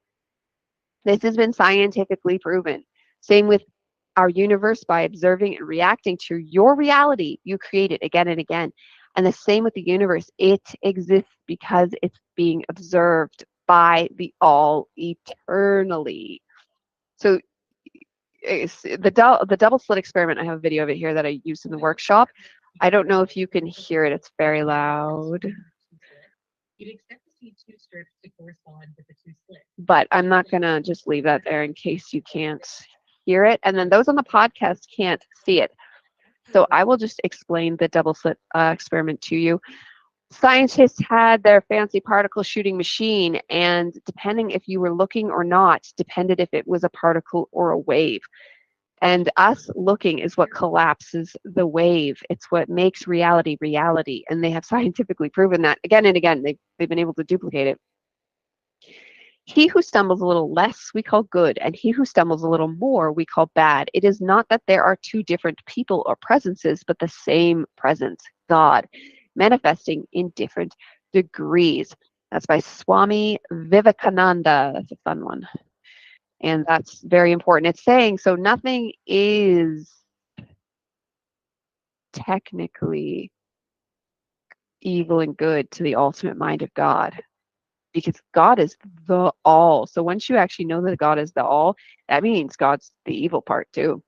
[1.05, 2.85] This has been scientifically proven.
[3.21, 3.63] Same with
[4.17, 8.73] our universe by observing and reacting to your reality, you create it again and again.
[9.17, 10.31] And the same with the universe.
[10.39, 16.43] It exists because it's being observed by the all eternally.
[17.17, 17.41] So
[18.43, 21.41] the, du- the double slit experiment, I have a video of it here that I
[21.45, 22.29] used in the workshop.
[22.81, 24.13] I don't know if you can hear it.
[24.13, 25.45] It's very loud.
[26.79, 29.65] You'd expect to see two strips to correspond with the two slits.
[29.79, 32.67] But I'm not going to just leave that there in case you can't
[33.27, 33.61] hear it.
[33.65, 35.73] And then those on the podcast can't see it.
[36.53, 39.61] So I will just explain the double slit uh, experiment to you.
[40.31, 45.87] Scientists had their fancy particle shooting machine, and depending if you were looking or not,
[45.97, 48.23] depended if it was a particle or a wave.
[49.03, 52.19] And us looking is what collapses the wave.
[52.31, 54.25] It's what makes reality reality.
[54.31, 56.43] And they have scientifically proven that again and again.
[56.43, 57.79] They've, they've been able to duplicate it.
[59.47, 62.69] He who stumbles a little less we call good, and he who stumbles a little
[62.69, 63.89] more we call bad.
[63.95, 68.23] It is not that there are two different people or presences, but the same presence,
[68.49, 68.89] God,
[69.37, 70.75] manifesting in different
[71.13, 71.95] degrees.
[72.33, 74.73] That's by Swami Vivekananda.
[74.75, 75.49] That's a fun one.
[76.41, 77.69] And that's very important.
[77.69, 79.89] It's saying so nothing is
[82.13, 83.31] technically
[84.81, 87.23] evil and good to the ultimate mind of God
[87.97, 88.77] because God is
[89.09, 89.87] the all.
[89.87, 91.77] So once you actually know that God is the all,
[92.11, 94.03] that means God's the evil part too.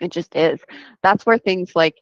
[0.00, 0.60] It just is.
[1.04, 1.94] That's where things like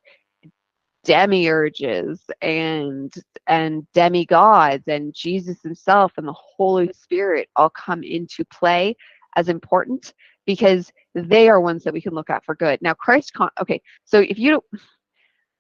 [1.07, 3.13] demiurges and
[3.47, 8.97] and demigods and Jesus himself and the Holy Spirit all come into play
[9.37, 10.15] as important
[10.47, 12.81] because they are ones that we can look at for good.
[12.83, 14.63] Now Christ con- okay, so if you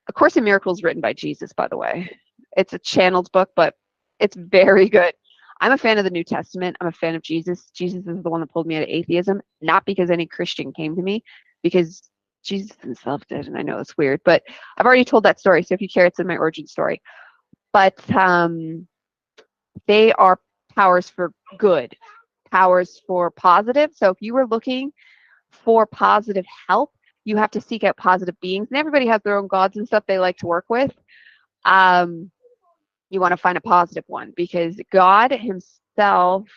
[0.09, 2.11] A Course in Miracles written by Jesus, by the way.
[2.57, 3.75] It's a channeled book, but
[4.21, 5.15] it's very good.
[5.61, 6.77] I'm a fan of the New Testament.
[6.81, 7.71] I'm a fan of Jesus.
[7.75, 10.97] Jesus is the one that pulled me out of atheism, not because any Christian came
[10.97, 11.23] to me,
[11.63, 12.03] because
[12.43, 13.47] Jesus himself did.
[13.47, 14.43] And I know it's weird, but
[14.79, 15.63] I've already told that story.
[15.63, 17.03] So if you care, it's in my origin story.
[17.73, 18.87] But um,
[19.87, 20.41] they are
[20.75, 21.95] powers for good,
[22.51, 23.91] powers for positive.
[23.95, 24.93] So if you were looking
[25.51, 26.93] for positive help,
[27.25, 28.69] you have to seek out positive beings.
[28.71, 30.93] And everybody has their own gods and stuff they like to work with.
[31.67, 32.31] Um,
[33.11, 36.49] you want to find a positive one because God Himself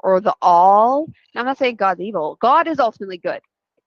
[0.00, 3.40] or the all, I'm not saying God's evil, God is ultimately good.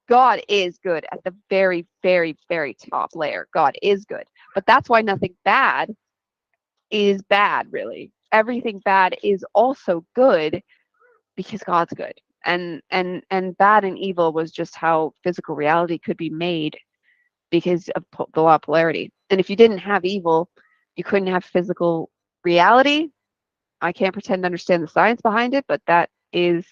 [0.10, 3.48] God is good at the very, very, very top layer.
[3.54, 4.26] God is good.
[4.54, 5.96] But that's why nothing bad
[6.90, 8.12] is bad, really.
[8.32, 10.62] Everything bad is also good
[11.36, 12.14] because God's good.
[12.44, 16.78] And and and bad and evil was just how physical reality could be made
[17.52, 18.04] because of
[18.34, 19.12] the law of polarity.
[19.30, 20.50] And if you didn't have evil,
[20.96, 22.10] you couldn't have physical
[22.44, 23.10] reality.
[23.82, 26.66] I can't pretend to understand the science behind it, but that is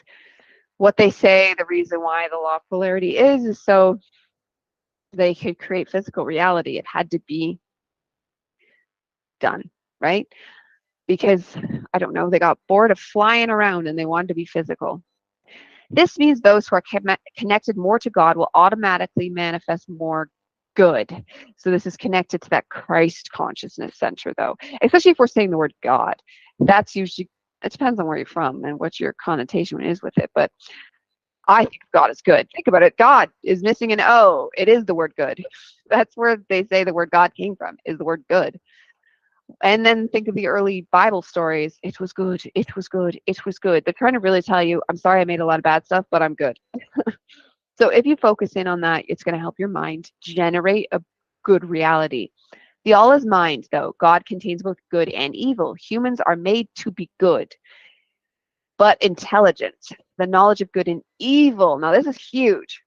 [0.78, 4.00] what they say the reason why the law of polarity is, is so
[5.14, 6.78] they could create physical reality.
[6.78, 7.60] It had to be
[9.40, 10.28] done, right?
[11.08, 11.44] Because,
[11.94, 15.02] I don't know, they got bored of flying around and they wanted to be physical.
[15.90, 16.84] This means those who are
[17.36, 20.30] connected more to God will automatically manifest more
[20.80, 21.26] good.
[21.58, 25.58] So this is connected to that Christ consciousness center, though, especially if we're saying the
[25.58, 26.16] word God.
[26.62, 27.28] That's usually,
[27.66, 30.32] it depends on where you're from and what your connotation is with it.
[30.34, 30.54] But
[31.50, 32.48] I think God is good.
[32.56, 32.96] Think about it.
[32.96, 34.50] God is missing an O.
[34.58, 35.44] It is the word good.
[35.90, 38.58] That's where they say the word God came from, is the word good.
[39.62, 41.78] And then think of the early Bible stories.
[41.84, 42.42] It was good.
[42.56, 43.20] It was good.
[43.26, 43.84] It was good.
[43.84, 46.06] They're trying to really tell you, I'm sorry I made a lot of bad stuff,
[46.10, 46.58] but I'm good.
[47.80, 51.02] So if you focus in on that, it's going to help your mind generate a
[51.44, 52.30] good reality.
[52.84, 53.96] The all is mind, though.
[54.00, 55.76] God contains both good and evil.
[55.76, 57.54] Humans are made to be good,
[58.78, 59.78] but intelligent.
[60.18, 61.78] The knowledge of good and evil.
[61.80, 62.82] Now, this is huge.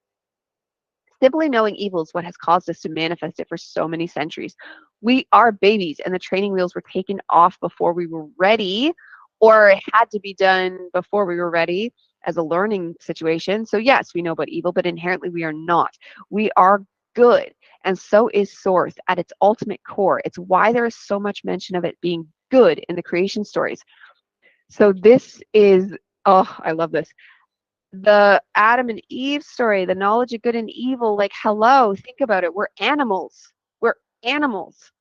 [1.21, 4.55] Simply knowing evil is what has caused us to manifest it for so many centuries.
[5.01, 8.93] We are babies, and the training wheels were taken off before we were ready,
[9.39, 11.93] or it had to be done before we were ready
[12.25, 13.65] as a learning situation.
[13.65, 15.95] So, yes, we know about evil, but inherently we are not.
[16.29, 16.83] We are
[17.15, 17.53] good.
[17.85, 20.21] And so is Source at its ultimate core.
[20.25, 23.81] It's why there is so much mention of it being good in the creation stories.
[24.69, 25.93] So, this is,
[26.25, 27.09] oh, I love this.
[27.91, 32.43] The Adam and Eve story, the knowledge of good and evil, like, hello, think about
[32.43, 32.53] it.
[32.53, 33.51] We're animals.
[33.81, 34.91] We're animals.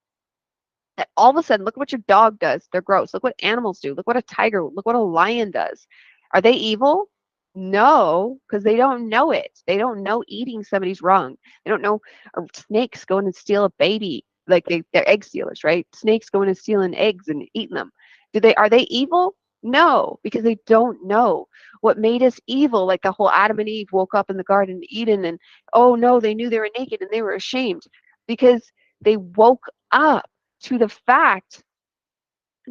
[0.98, 2.68] And all of a sudden, look what your dog does.
[2.70, 3.14] They're gross.
[3.14, 3.94] Look what animals do.
[3.94, 5.86] Look what a tiger, look what a lion does.
[6.34, 7.08] Are they evil?
[7.54, 9.58] No, because they don't know it.
[9.66, 11.36] They don't know eating somebody's wrong.
[11.64, 12.00] They don't know
[12.36, 15.86] uh, snakes going and steal a baby, like they, they're egg stealers, right?
[15.94, 17.92] Snakes going to steal and stealing eggs and eating them.
[18.32, 19.34] Do they are they evil?
[19.62, 21.46] No, because they don't know
[21.82, 22.86] what made us evil.
[22.86, 25.38] Like the whole Adam and Eve woke up in the Garden of Eden and
[25.74, 27.82] oh no, they knew they were naked and they were ashamed
[28.26, 28.72] because
[29.02, 30.28] they woke up
[30.62, 31.62] to the fact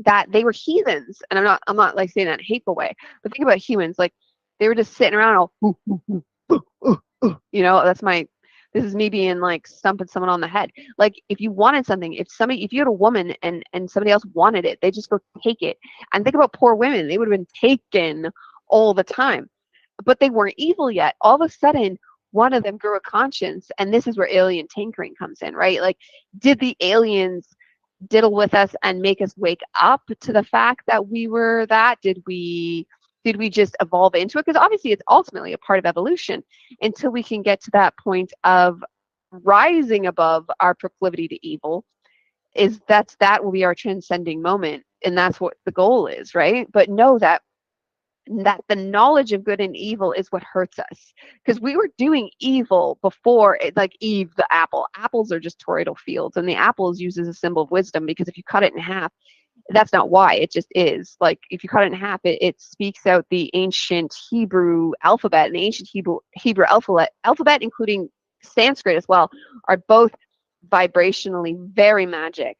[0.06, 1.22] that they were heathens.
[1.30, 3.58] And I'm not I'm not like saying that in a hateful way, but think about
[3.58, 3.96] humans.
[3.98, 4.14] Like
[4.62, 5.52] they were just sitting around all
[7.52, 8.28] you know, that's my
[8.74, 10.70] this is me being like stumping someone on the head.
[10.98, 14.12] Like if you wanted something, if somebody if you had a woman and and somebody
[14.12, 15.78] else wanted it, they just go take it.
[16.14, 18.32] And think about poor women, they would have been taken
[18.68, 19.50] all the time.
[20.06, 21.16] But they weren't evil yet.
[21.22, 21.98] All of a sudden,
[22.30, 25.82] one of them grew a conscience, and this is where alien tinkering comes in, right?
[25.82, 25.98] Like,
[26.38, 27.48] did the aliens
[28.08, 32.00] diddle with us and make us wake up to the fact that we were that?
[32.02, 32.88] Did we
[33.24, 34.46] did we just evolve into it?
[34.46, 36.44] Because obviously it's ultimately a part of evolution
[36.82, 38.84] until we can get to that point of
[39.32, 41.86] rising above our proclivity to evil
[42.54, 46.70] is that's that will be our transcending moment and that's what the goal is right?
[46.72, 47.42] But know that
[48.28, 51.14] that the knowledge of good and evil is what hurts us.
[51.44, 54.88] Because we were doing evil before it, like eve the apple.
[54.96, 58.06] Apples are just toroidal fields and the apple is used as a symbol of wisdom
[58.06, 59.12] because if you cut it in half
[59.70, 61.16] that's not why it just is.
[61.20, 65.48] Like if you cut it in half it, it speaks out the ancient hebrew alphabet
[65.48, 68.10] and the ancient hebrew hebrew alphabet alphabet including
[68.44, 69.32] sanskrit as well
[69.68, 70.12] are both
[70.70, 72.58] vibrationally very magic.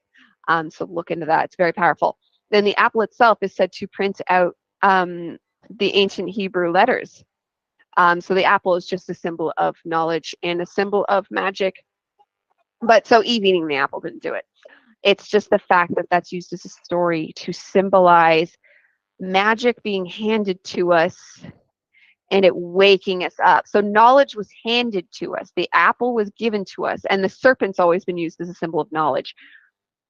[0.48, 2.18] Um, so look into that it's very powerful.
[2.52, 5.38] Then the apple itself is said to print out um,
[5.70, 7.24] the ancient hebrew letters.
[7.98, 11.76] Um, so the apple is just a symbol of knowledge and a symbol of magic.
[12.82, 14.46] But so eve eating the apple didn't do it
[15.04, 18.56] it's just the fact that that's used as a story to symbolize
[19.20, 21.18] magic being handed to us
[22.32, 23.68] and it waking us up.
[23.68, 25.52] So knowledge was handed to us.
[25.56, 28.80] The apple was given to us, and the serpent's always been used as a symbol
[28.80, 29.36] of knowledge.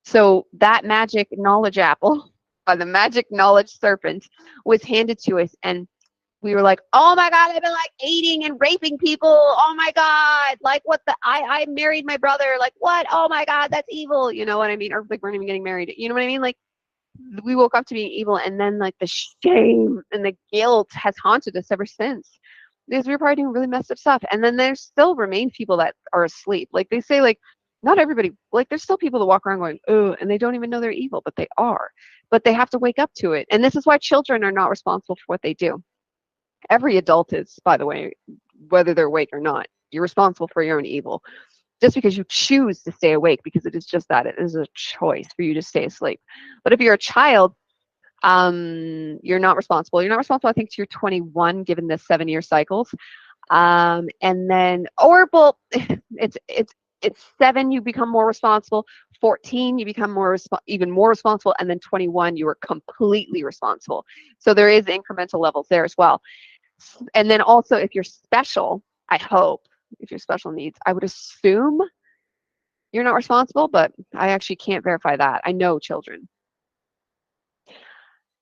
[0.06, 2.32] So that magic knowledge apple,
[2.66, 4.28] by the magic knowledge serpent,
[4.66, 5.88] was handed to us, and
[6.42, 9.30] we were like, oh my God, I've been like aiding and raping people.
[9.30, 10.58] Oh my God.
[10.62, 12.56] Like what the, I, I married my brother.
[12.60, 13.06] Like what?
[13.12, 14.32] Oh my God, that's evil.
[14.32, 14.92] You know what I mean?
[14.92, 15.94] Or like we're not even getting married.
[15.96, 16.42] You know what I mean?
[16.42, 16.58] Like
[17.44, 21.16] we woke up to being evil and then like the shame and the guilt has
[21.22, 22.40] haunted us ever since
[22.88, 24.24] because we were probably doing really messed up stuff.
[24.32, 26.70] And then there still remain people that are asleep.
[26.74, 27.40] Like they say, like,
[27.84, 30.70] not everybody, like there's still people that walk around going, oh, and they don't even
[30.70, 31.90] know they're evil, but they are.
[32.30, 33.48] But they have to wake up to it.
[33.52, 35.82] And this is why children are not responsible for what they do
[36.70, 38.14] Every adult is, by the way,
[38.70, 39.68] whether they're awake or not.
[39.92, 41.24] You're responsible for your own evil.
[41.82, 44.68] Just because you choose to stay awake, because it is just that, it is a
[44.76, 46.20] choice for you to stay asleep.
[46.64, 47.56] But if you're a child,
[48.24, 50.02] um, you're not responsible.
[50.02, 52.94] You're not responsible, I think, to your 21, given the seven year cycles.
[53.50, 58.86] Um, and then, or well, it's it's it's seven, you become more responsible.
[59.22, 60.36] 14, you become more
[60.68, 64.06] even more responsible, and then 21, you are completely responsible.
[64.40, 66.22] So there is incremental levels there as well.
[67.14, 69.68] And then also, if you're special, I hope,
[70.00, 71.80] if you're special needs, I would assume
[72.92, 75.42] you're not responsible, but I actually can't verify that.
[75.46, 76.28] I know children.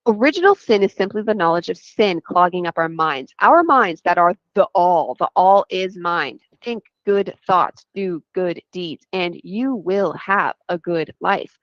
[0.07, 3.34] Original sin is simply the knowledge of sin clogging up our minds.
[3.41, 6.39] Our minds that are the all, the all is mind.
[6.64, 11.57] Think good thoughts, do good deeds, and you will have a good life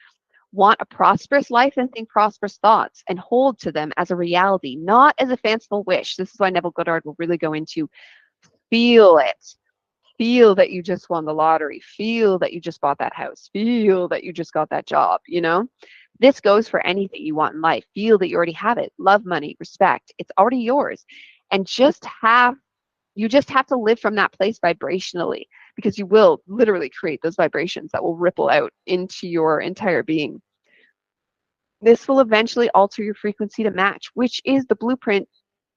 [0.53, 4.75] want a prosperous life and think prosperous thoughts and hold to them as a reality,
[4.75, 6.17] not as a fanciful wish.
[6.17, 7.89] This is why Neville Goddard will really go into
[8.71, 9.55] feel it.
[10.19, 11.81] Feel that you just won the lottery.
[11.81, 13.51] Feel that you just bought that house.
[13.53, 15.69] Feel that you just got that job, you know?
[16.19, 17.85] This goes for anything you want in life.
[17.95, 18.93] Feel that you already have it.
[18.99, 20.13] Love money, respect.
[20.17, 21.05] It's already yours.
[21.51, 22.55] And just have
[23.17, 25.45] you just have to live from that place vibrationally
[25.75, 30.41] because you will literally create those vibrations that will ripple out into your entire being.
[31.81, 35.29] This will eventually alter your frequency to match, which is the blueprint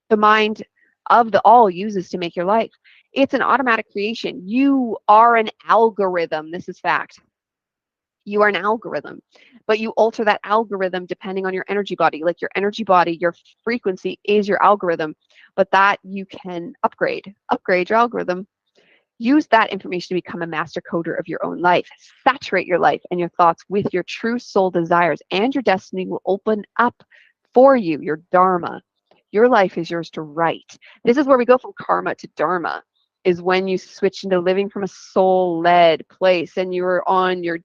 [0.09, 0.63] the mind
[1.09, 2.71] of the all uses to make your life.
[3.13, 4.47] It's an automatic creation.
[4.47, 6.51] You are an algorithm.
[6.51, 7.19] This is fact.
[8.25, 9.21] You are an algorithm,
[9.65, 12.23] but you alter that algorithm depending on your energy body.
[12.23, 13.33] Like your energy body, your
[13.63, 15.15] frequency is your algorithm,
[15.55, 18.47] but that you can upgrade, upgrade your algorithm.
[19.17, 21.87] Use that information to become a master coder of your own life.
[22.23, 26.21] Saturate your life and your thoughts with your true soul desires, and your destiny will
[26.25, 27.03] open up
[27.53, 28.81] for you, your dharma.
[29.31, 30.77] Your life is yours to write.
[31.03, 32.83] This is where we go from karma to dharma
[33.25, 37.59] is when you switch into living from a soul led place and you're on your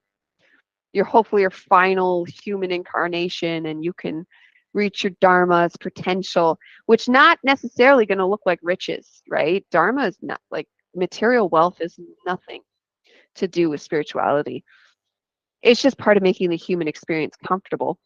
[0.93, 4.27] your hopefully your final human incarnation and you can
[4.75, 10.19] reach your dharma's potential which not necessarily going to look like riches right dharma is
[10.21, 12.61] not like material wealth is nothing
[13.35, 14.65] to do with spirituality
[15.63, 17.99] it's just part of making the human experience comfortable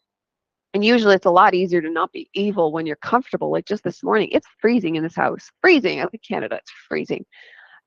[0.75, 3.51] and usually it's a lot easier to not be evil when you're comfortable.
[3.51, 5.51] Like just this morning, it's freezing in this house.
[5.61, 6.01] Freezing.
[6.01, 7.25] I live in Canada, it's freezing.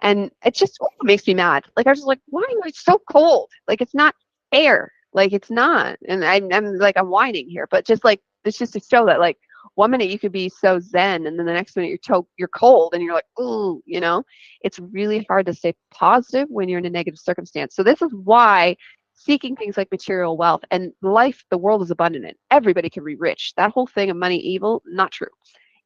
[0.02, 1.66] And it just oh, it makes me mad.
[1.78, 3.52] Like I was just like, why am I so cold?
[3.68, 4.16] Like it's not
[4.52, 4.92] air.
[5.14, 6.00] Like it's not.
[6.08, 9.20] And I'm, I'm like, I'm whining here, but just like, it's just to show that
[9.20, 9.38] like
[9.76, 12.94] one minute you could be so zen and then the next minute you're you're cold
[12.94, 14.24] and you're like, ooh, you know,
[14.62, 17.76] it's really hard to stay positive when you're in a negative circumstance.
[17.76, 18.76] So this is why
[19.14, 23.16] seeking things like material wealth and life, the world is abundant and everybody can be
[23.16, 23.54] rich.
[23.56, 25.28] That whole thing of money evil, not true.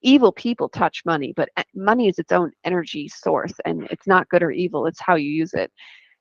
[0.02, 4.30] Evil people touch money, but eh, money is its own energy source and it's not
[4.30, 5.72] good or evil, it's how you use it.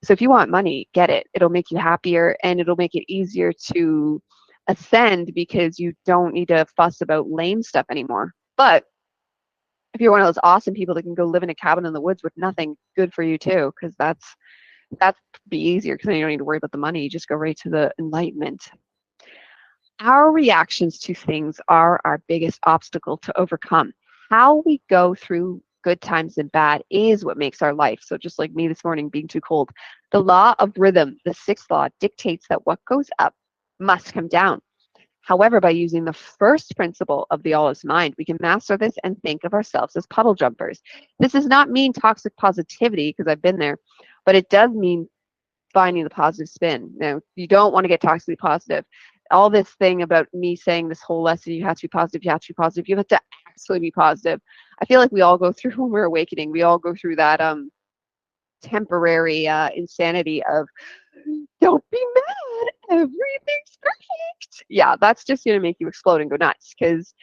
[0.03, 1.27] So if you want money, get it.
[1.35, 4.21] It'll make you happier and it'll make it easier to
[4.67, 8.33] ascend because you don't need to fuss about lame stuff anymore.
[8.57, 8.85] But
[9.95, 11.93] if you're one of those awesome people that can go live in a cabin in
[11.93, 14.25] the woods with nothing, good for you too, because that's
[15.01, 17.03] that's be easier because then you don't need to worry about the money.
[17.03, 18.71] You just go right to the enlightenment.
[20.01, 23.93] Our reactions to things are our biggest obstacle to overcome.
[24.31, 28.01] How we go through good times and bad is what makes our life.
[28.03, 29.71] So, just like me this morning being too cold,
[30.11, 33.35] the law of rhythm, the sixth law, dictates that what goes up
[33.79, 34.61] must come down.
[35.23, 38.95] However, by using the first principle of the all is mind, we can master this
[39.05, 40.83] and think of ourselves as puddle jumpers.
[41.19, 43.79] This does not mean toxic positivity, because I've been there,
[44.27, 45.09] but it does mean
[45.73, 46.93] finding the positive spin.
[46.97, 48.85] Now, you don't want to get toxically positive.
[49.31, 52.31] All this thing about me saying this whole lesson, you have to be positive, you
[52.31, 54.41] have to be positive, you have to actually be positive.
[54.81, 57.41] I feel like we all go through when we're awakening, we all go through that
[57.41, 57.71] um
[58.63, 60.67] temporary uh, insanity of
[61.61, 62.44] don't be mad,
[62.91, 64.65] everything's perfect.
[64.69, 67.15] Yeah, that's just gonna make you explode and go nuts because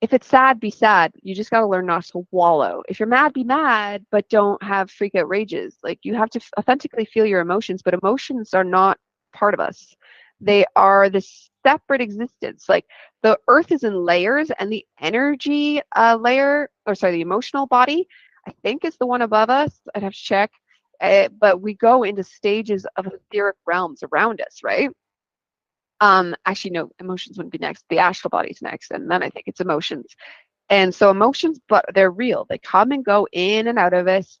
[0.00, 1.12] if it's sad, be sad.
[1.22, 2.82] You just got to learn not to wallow.
[2.88, 5.78] If you're mad, be mad, but don't have freak out rages.
[5.82, 8.98] Like you have to authentically feel your emotions, but emotions are not
[9.34, 9.94] part of us.
[10.40, 12.66] They are this separate existence.
[12.68, 12.84] Like
[13.22, 18.06] the earth is in layers, and the energy uh, layer, or sorry, the emotional body,
[18.46, 19.80] I think is the one above us.
[19.94, 20.50] I'd have to check.
[21.04, 24.90] Uh, but we go into stages of etheric realms around us, right?
[26.00, 27.84] um actually no emotions wouldn't be next.
[27.88, 30.06] The astral body's next and then i think it's emotions.
[30.70, 32.46] And so emotions but they're real.
[32.48, 34.38] They come and go in and out of us.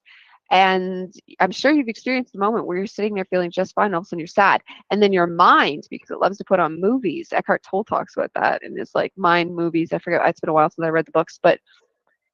[0.50, 4.00] And i'm sure you've experienced the moment where you're sitting there feeling just fine all
[4.00, 4.62] of a sudden you're sad.
[4.90, 8.32] And then your mind because it loves to put on movies eckhart tolle talks about
[8.34, 9.92] that and it's like mind movies.
[9.92, 11.60] I forget it's been a while since i read the books but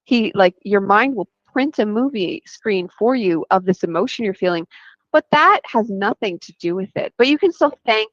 [0.05, 4.35] he like your mind will print a movie screen for you of this emotion you're
[4.35, 4.67] feeling
[5.13, 8.11] but that has nothing to do with it but you can still thank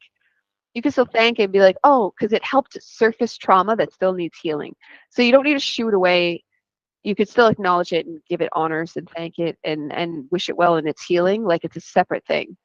[0.78, 4.14] you can still thank and be like, oh, because it helped surface trauma that still
[4.14, 4.76] needs healing.
[5.10, 6.44] So you don't need to shoo it away.
[7.04, 10.50] You could still acknowledge it and give it honors and thank it and and wish
[10.50, 12.56] it well in its healing, like it's a separate thing,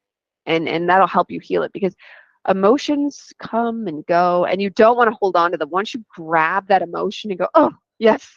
[0.44, 1.94] and and that'll help you heal it because
[2.50, 5.70] emotions come and go, and you don't want to hold on to them.
[5.70, 8.28] Once you grab that emotion and go, oh yes,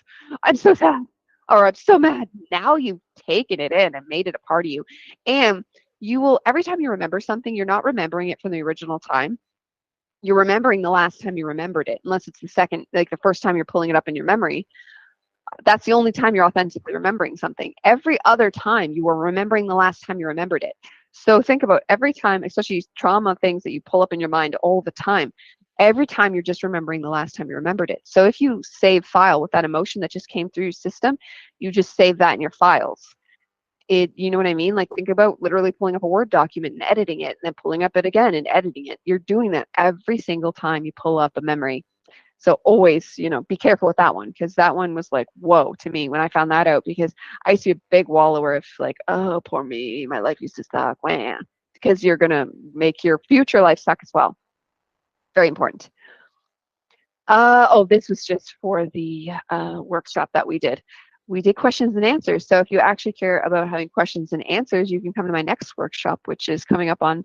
[0.43, 1.03] I'm so sad,
[1.49, 2.29] or I'm so mad.
[2.51, 4.83] Now you've taken it in and made it a part of you,
[5.25, 5.63] and
[5.99, 9.37] you will every time you remember something, you're not remembering it from the original time
[10.25, 13.43] you're remembering the last time you remembered it, unless it's the second, like the first
[13.43, 14.67] time you're pulling it up in your memory.
[15.63, 17.73] That's the only time you're authentically remembering something.
[17.83, 20.75] Every other time you were remembering the last time you remembered it.
[21.11, 24.55] So think about every time, especially trauma things that you pull up in your mind
[24.63, 25.31] all the time.
[25.79, 28.01] Every time you're just remembering the last time you remembered it.
[28.05, 31.17] So if you save file with that emotion that just came through your system,
[31.59, 33.15] you just save that in your files.
[33.87, 34.75] It you know what i mean?
[34.75, 37.83] Like think about literally pulling up a word document and editing it and then pulling
[37.83, 38.99] up it again and editing it.
[39.05, 41.85] You're doing that every single time you pull up a memory.
[42.39, 45.73] So always you know be careful with that one because that one was like whoa
[45.79, 47.13] to me when i found that out because
[47.45, 50.55] i used to be a big wallower of like oh poor me my life used
[50.57, 50.97] to suck.
[51.73, 54.35] Because you're gonna make your future life suck as well
[55.35, 55.89] very important
[57.27, 60.83] uh, oh, this was just for the uh, workshop that we did
[61.27, 62.47] we did questions and answers.
[62.47, 65.41] So if you actually care about having questions and answers, you can come to my
[65.41, 67.23] next workshop, which is coming up on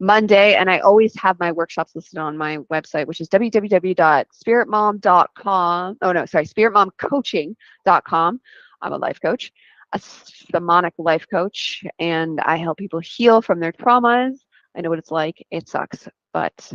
[0.00, 5.96] Monday, and I always have my workshops listed on my website, which is www.spiritmom.com.
[6.02, 8.40] Oh no, sorry, spiritmomcoaching.com.
[8.80, 9.50] I'm a life coach,
[9.92, 14.38] a shamanic life coach, and I help people heal from their traumas.
[14.76, 15.44] I know what it's like.
[15.50, 16.72] It sucks, but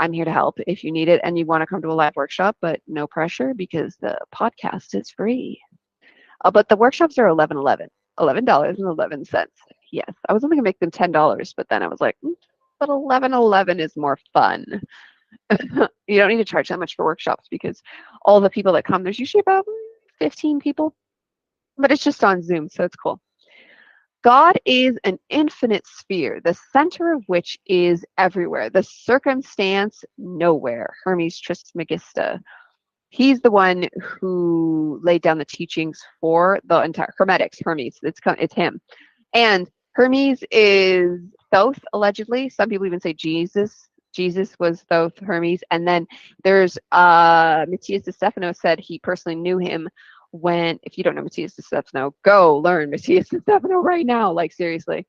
[0.00, 1.92] I'm here to help if you need it and you want to come to a
[1.92, 5.60] live workshop, but no pressure because the podcast is free.
[6.42, 7.88] Uh, but the workshops are 11 11
[8.18, 9.46] $11.11.
[9.92, 12.32] Yes, I was only gonna make them $10, but then I was like, mm,
[12.78, 14.64] but 11 11 is more fun.
[16.06, 17.82] you don't need to charge that much for workshops because
[18.22, 19.66] all the people that come, there's usually about
[20.18, 20.94] 15 people,
[21.76, 23.20] but it's just on Zoom, so it's cool.
[24.22, 30.94] God is an infinite sphere, the center of which is everywhere, the circumstance nowhere.
[31.04, 32.38] Hermes Trismegisto.
[33.08, 37.58] He's the one who laid down the teachings for the entire Hermetics.
[37.64, 38.80] Hermes, it's it's him,
[39.32, 42.48] and Hermes is Thoth allegedly.
[42.50, 43.88] Some people even say Jesus.
[44.14, 46.06] Jesus was Thoth Hermes, and then
[46.44, 49.88] there's uh Matias de Stefano said he personally knew him
[50.32, 54.32] when if you don't know Matias de Stefano, go learn Matias de Stefano right now.
[54.32, 55.06] Like seriously.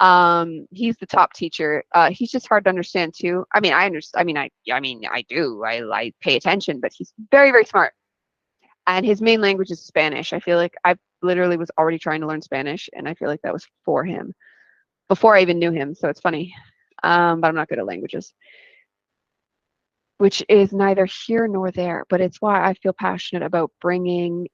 [0.00, 1.82] Um, he's the top teacher.
[1.92, 3.44] Uh, he's just hard to understand too.
[3.52, 4.20] I mean, I understand.
[4.20, 5.64] I mean, I, I mean, I do.
[5.64, 7.94] I, I pay attention, but he's very, very smart.
[8.86, 10.32] And his main language is Spanish.
[10.32, 13.42] I feel like I literally was already trying to learn Spanish, and I feel like
[13.42, 14.34] that was for him
[15.08, 15.96] before I even knew him.
[15.96, 16.54] So it's funny.
[17.02, 18.32] Um, but I'm not good at languages
[20.18, 24.48] which is neither here nor there, but it's why I feel passionate about bringing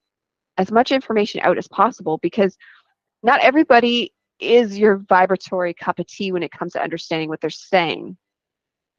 [0.57, 2.57] as much information out as possible because
[3.23, 7.51] not everybody is your vibratory cup of tea when it comes to understanding what they're
[7.51, 8.17] saying.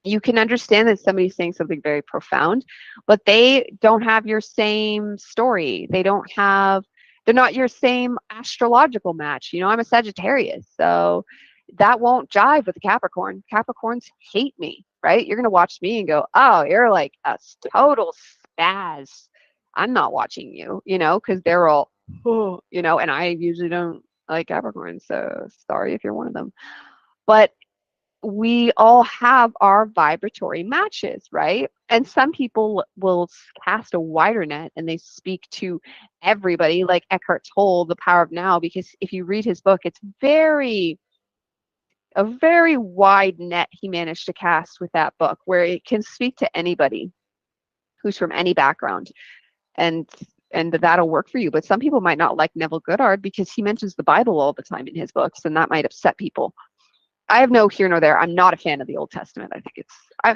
[0.03, 2.65] You can understand that somebody's saying something very profound,
[3.07, 5.87] but they don't have your same story.
[5.89, 6.83] They don't have,
[7.25, 9.49] they're not your same astrological match.
[9.51, 11.25] You know, I'm a Sagittarius, so
[11.79, 13.43] that won't jive with Capricorn.
[13.51, 15.25] Capricorns hate me, right?
[15.25, 17.37] You're going to watch me and go, oh, you're like a
[17.73, 18.13] total
[18.57, 19.27] spaz
[19.75, 21.91] I'm not watching you, you know, because they're all,
[22.25, 26.33] oh, you know, and I usually don't like Capricorn, so sorry if you're one of
[26.33, 26.53] them.
[27.27, 27.51] But
[28.23, 31.69] we all have our vibratory matches, right?
[31.89, 33.29] And some people will
[33.63, 35.79] cast a wider net and they speak to
[36.23, 39.99] everybody, like Eckhart Tolle, The Power of Now, because if you read his book, it's
[40.21, 40.97] very
[42.15, 46.37] a very wide net he managed to cast with that book where it can speak
[46.37, 47.11] to anybody
[48.01, 49.11] who's from any background
[49.77, 50.09] and
[50.51, 51.51] and that'll work for you.
[51.51, 54.63] But some people might not like Neville Goddard because he mentions the Bible all the
[54.63, 56.53] time in his books, and that might upset people.
[57.27, 58.17] I have no here nor there.
[58.19, 59.51] I'm not a fan of the Old Testament.
[59.53, 60.31] I think it's I.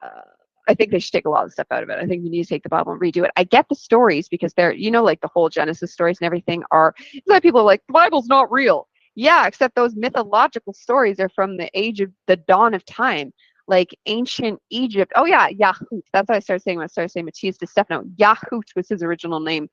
[0.00, 0.20] Uh,
[0.68, 1.98] I think they should take a lot of stuff out of it.
[1.98, 3.30] I think we need to take the Bible and redo it.
[3.36, 6.62] I get the stories because they're, you know, like the whole Genesis stories and everything
[6.70, 6.94] are.
[7.26, 8.86] Like people are like the Bible's not real.
[9.14, 13.32] Yeah, except those mythological stories are from the age of the dawn of time
[13.68, 15.12] like ancient Egypt.
[15.14, 16.02] Oh yeah, Yahut.
[16.12, 18.04] That's what I started saying when I started saying Matias de Stefano.
[18.16, 19.68] Yahut was his original name.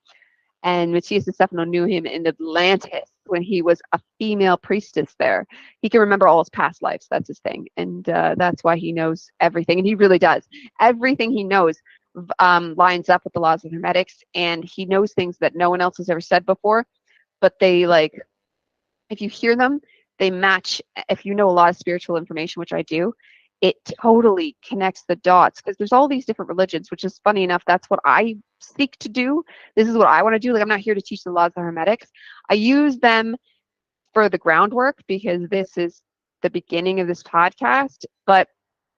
[0.64, 5.46] And Matias de Stefano knew him in Atlantis when he was a female priestess there.
[5.82, 7.08] He can remember all his past lives.
[7.10, 7.68] That's his thing.
[7.78, 9.78] And uh, that's why he knows everything.
[9.80, 10.48] And he really does.
[10.82, 11.78] Everything he knows
[12.40, 14.24] um, lines up with the laws of hermetics.
[14.34, 16.86] And he knows things that no one else has ever said before.
[17.42, 18.20] But they like,
[19.10, 19.82] if you hear them,
[20.18, 20.82] they match.
[21.10, 23.14] If you know a lot of spiritual information, which I do,
[23.66, 27.64] it totally connects the dots because there's all these different religions, which is funny enough.
[27.66, 29.44] That's what I seek to do.
[29.76, 30.54] This is what I want to do.
[30.54, 32.12] Like, I'm not here to teach the laws of hermetics.
[32.48, 33.36] I use them
[34.14, 36.00] for the groundwork because this is
[36.44, 38.06] the beginning of this podcast.
[38.28, 38.50] But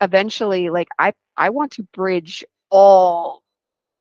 [0.01, 3.43] eventually, like, I, I want to bridge all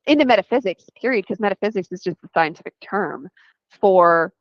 [0.05, 3.29] into metaphysics, period, because metaphysics is just a scientific term
[3.81, 4.33] for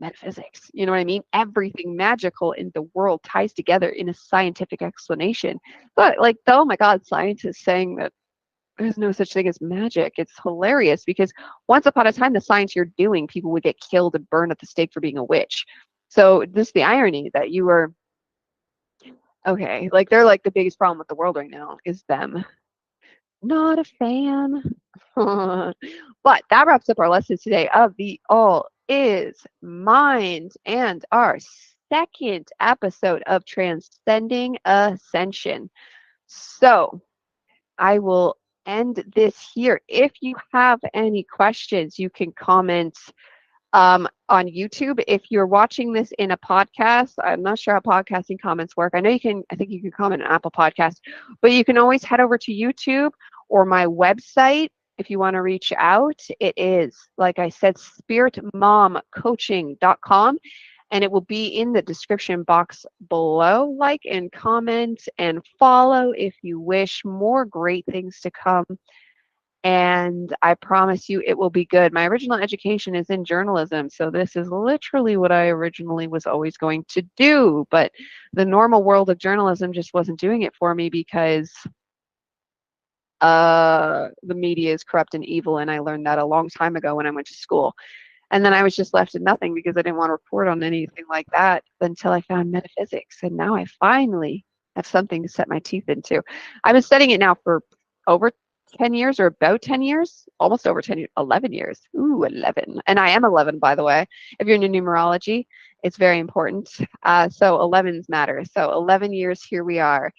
[0.00, 0.70] metaphysics.
[0.72, 1.22] You know what I mean?
[1.32, 5.58] Everything magical in the world ties together in a scientific explanation.
[5.96, 8.12] But like, oh my God, scientists saying that
[8.78, 10.14] there's no such thing as magic.
[10.18, 11.32] It's hilarious because
[11.68, 14.58] once upon a time, the science you're doing, people would get killed and burned at
[14.58, 15.64] the stake for being a witch.
[16.08, 17.92] So this the irony that you were
[19.46, 19.88] okay.
[19.92, 22.44] Like they're like the biggest problem with the world right now is them.
[23.42, 24.74] Not a fan.
[25.16, 31.38] but that wraps up our lesson today of the all is mind and our
[31.90, 35.70] second episode of Transcending Ascension.
[36.26, 37.00] So
[37.78, 38.36] I will
[38.66, 39.80] end this here.
[39.88, 42.96] If you have any questions, you can comment
[43.72, 45.02] um, on YouTube.
[45.06, 48.92] If you're watching this in a podcast, I'm not sure how podcasting comments work.
[48.94, 50.96] I know you can, I think you can comment on Apple Podcast,
[51.42, 53.10] but you can always head over to YouTube
[53.48, 54.68] or my website
[54.98, 60.38] if you want to reach out, it is, like I said, spiritmomcoaching.com.
[60.90, 63.74] and it will be in the description box below.
[63.78, 68.64] Like and comment and follow if you wish more great things to come.
[69.64, 71.94] And I promise you it will be good.
[71.94, 76.58] My original education is in journalism, so this is literally what I originally was always
[76.58, 77.66] going to do.
[77.70, 77.90] But
[78.34, 81.50] the normal world of journalism just wasn't doing it for me because
[83.20, 86.94] uh, the media is corrupt and evil, and I learned that a long time ago
[86.94, 87.74] when I went to school.
[88.30, 90.62] And then I was just left with nothing because I didn't want to report on
[90.62, 93.18] anything like that until I found metaphysics.
[93.22, 94.44] And now I finally
[94.76, 96.22] have something to set my teeth into.
[96.64, 97.62] I've been studying it now for
[98.06, 98.32] over
[98.78, 101.80] 10 years or about 10 years, almost over 10 years, 11 years.
[101.96, 102.80] Ooh, 11.
[102.86, 104.06] And I am 11, by the way.
[104.40, 105.46] If you're into numerology,
[105.82, 106.68] it's very important.
[107.04, 108.42] Uh, so 11s matter.
[108.52, 110.10] So 11 years, here we are.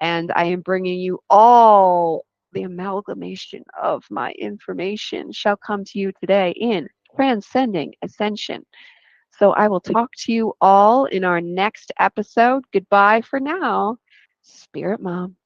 [0.00, 6.12] And I am bringing you all the amalgamation of my information shall come to you
[6.20, 8.64] today in transcending ascension.
[9.30, 12.64] So I will talk to you all in our next episode.
[12.72, 13.96] Goodbye for now,
[14.42, 15.36] Spirit Mom.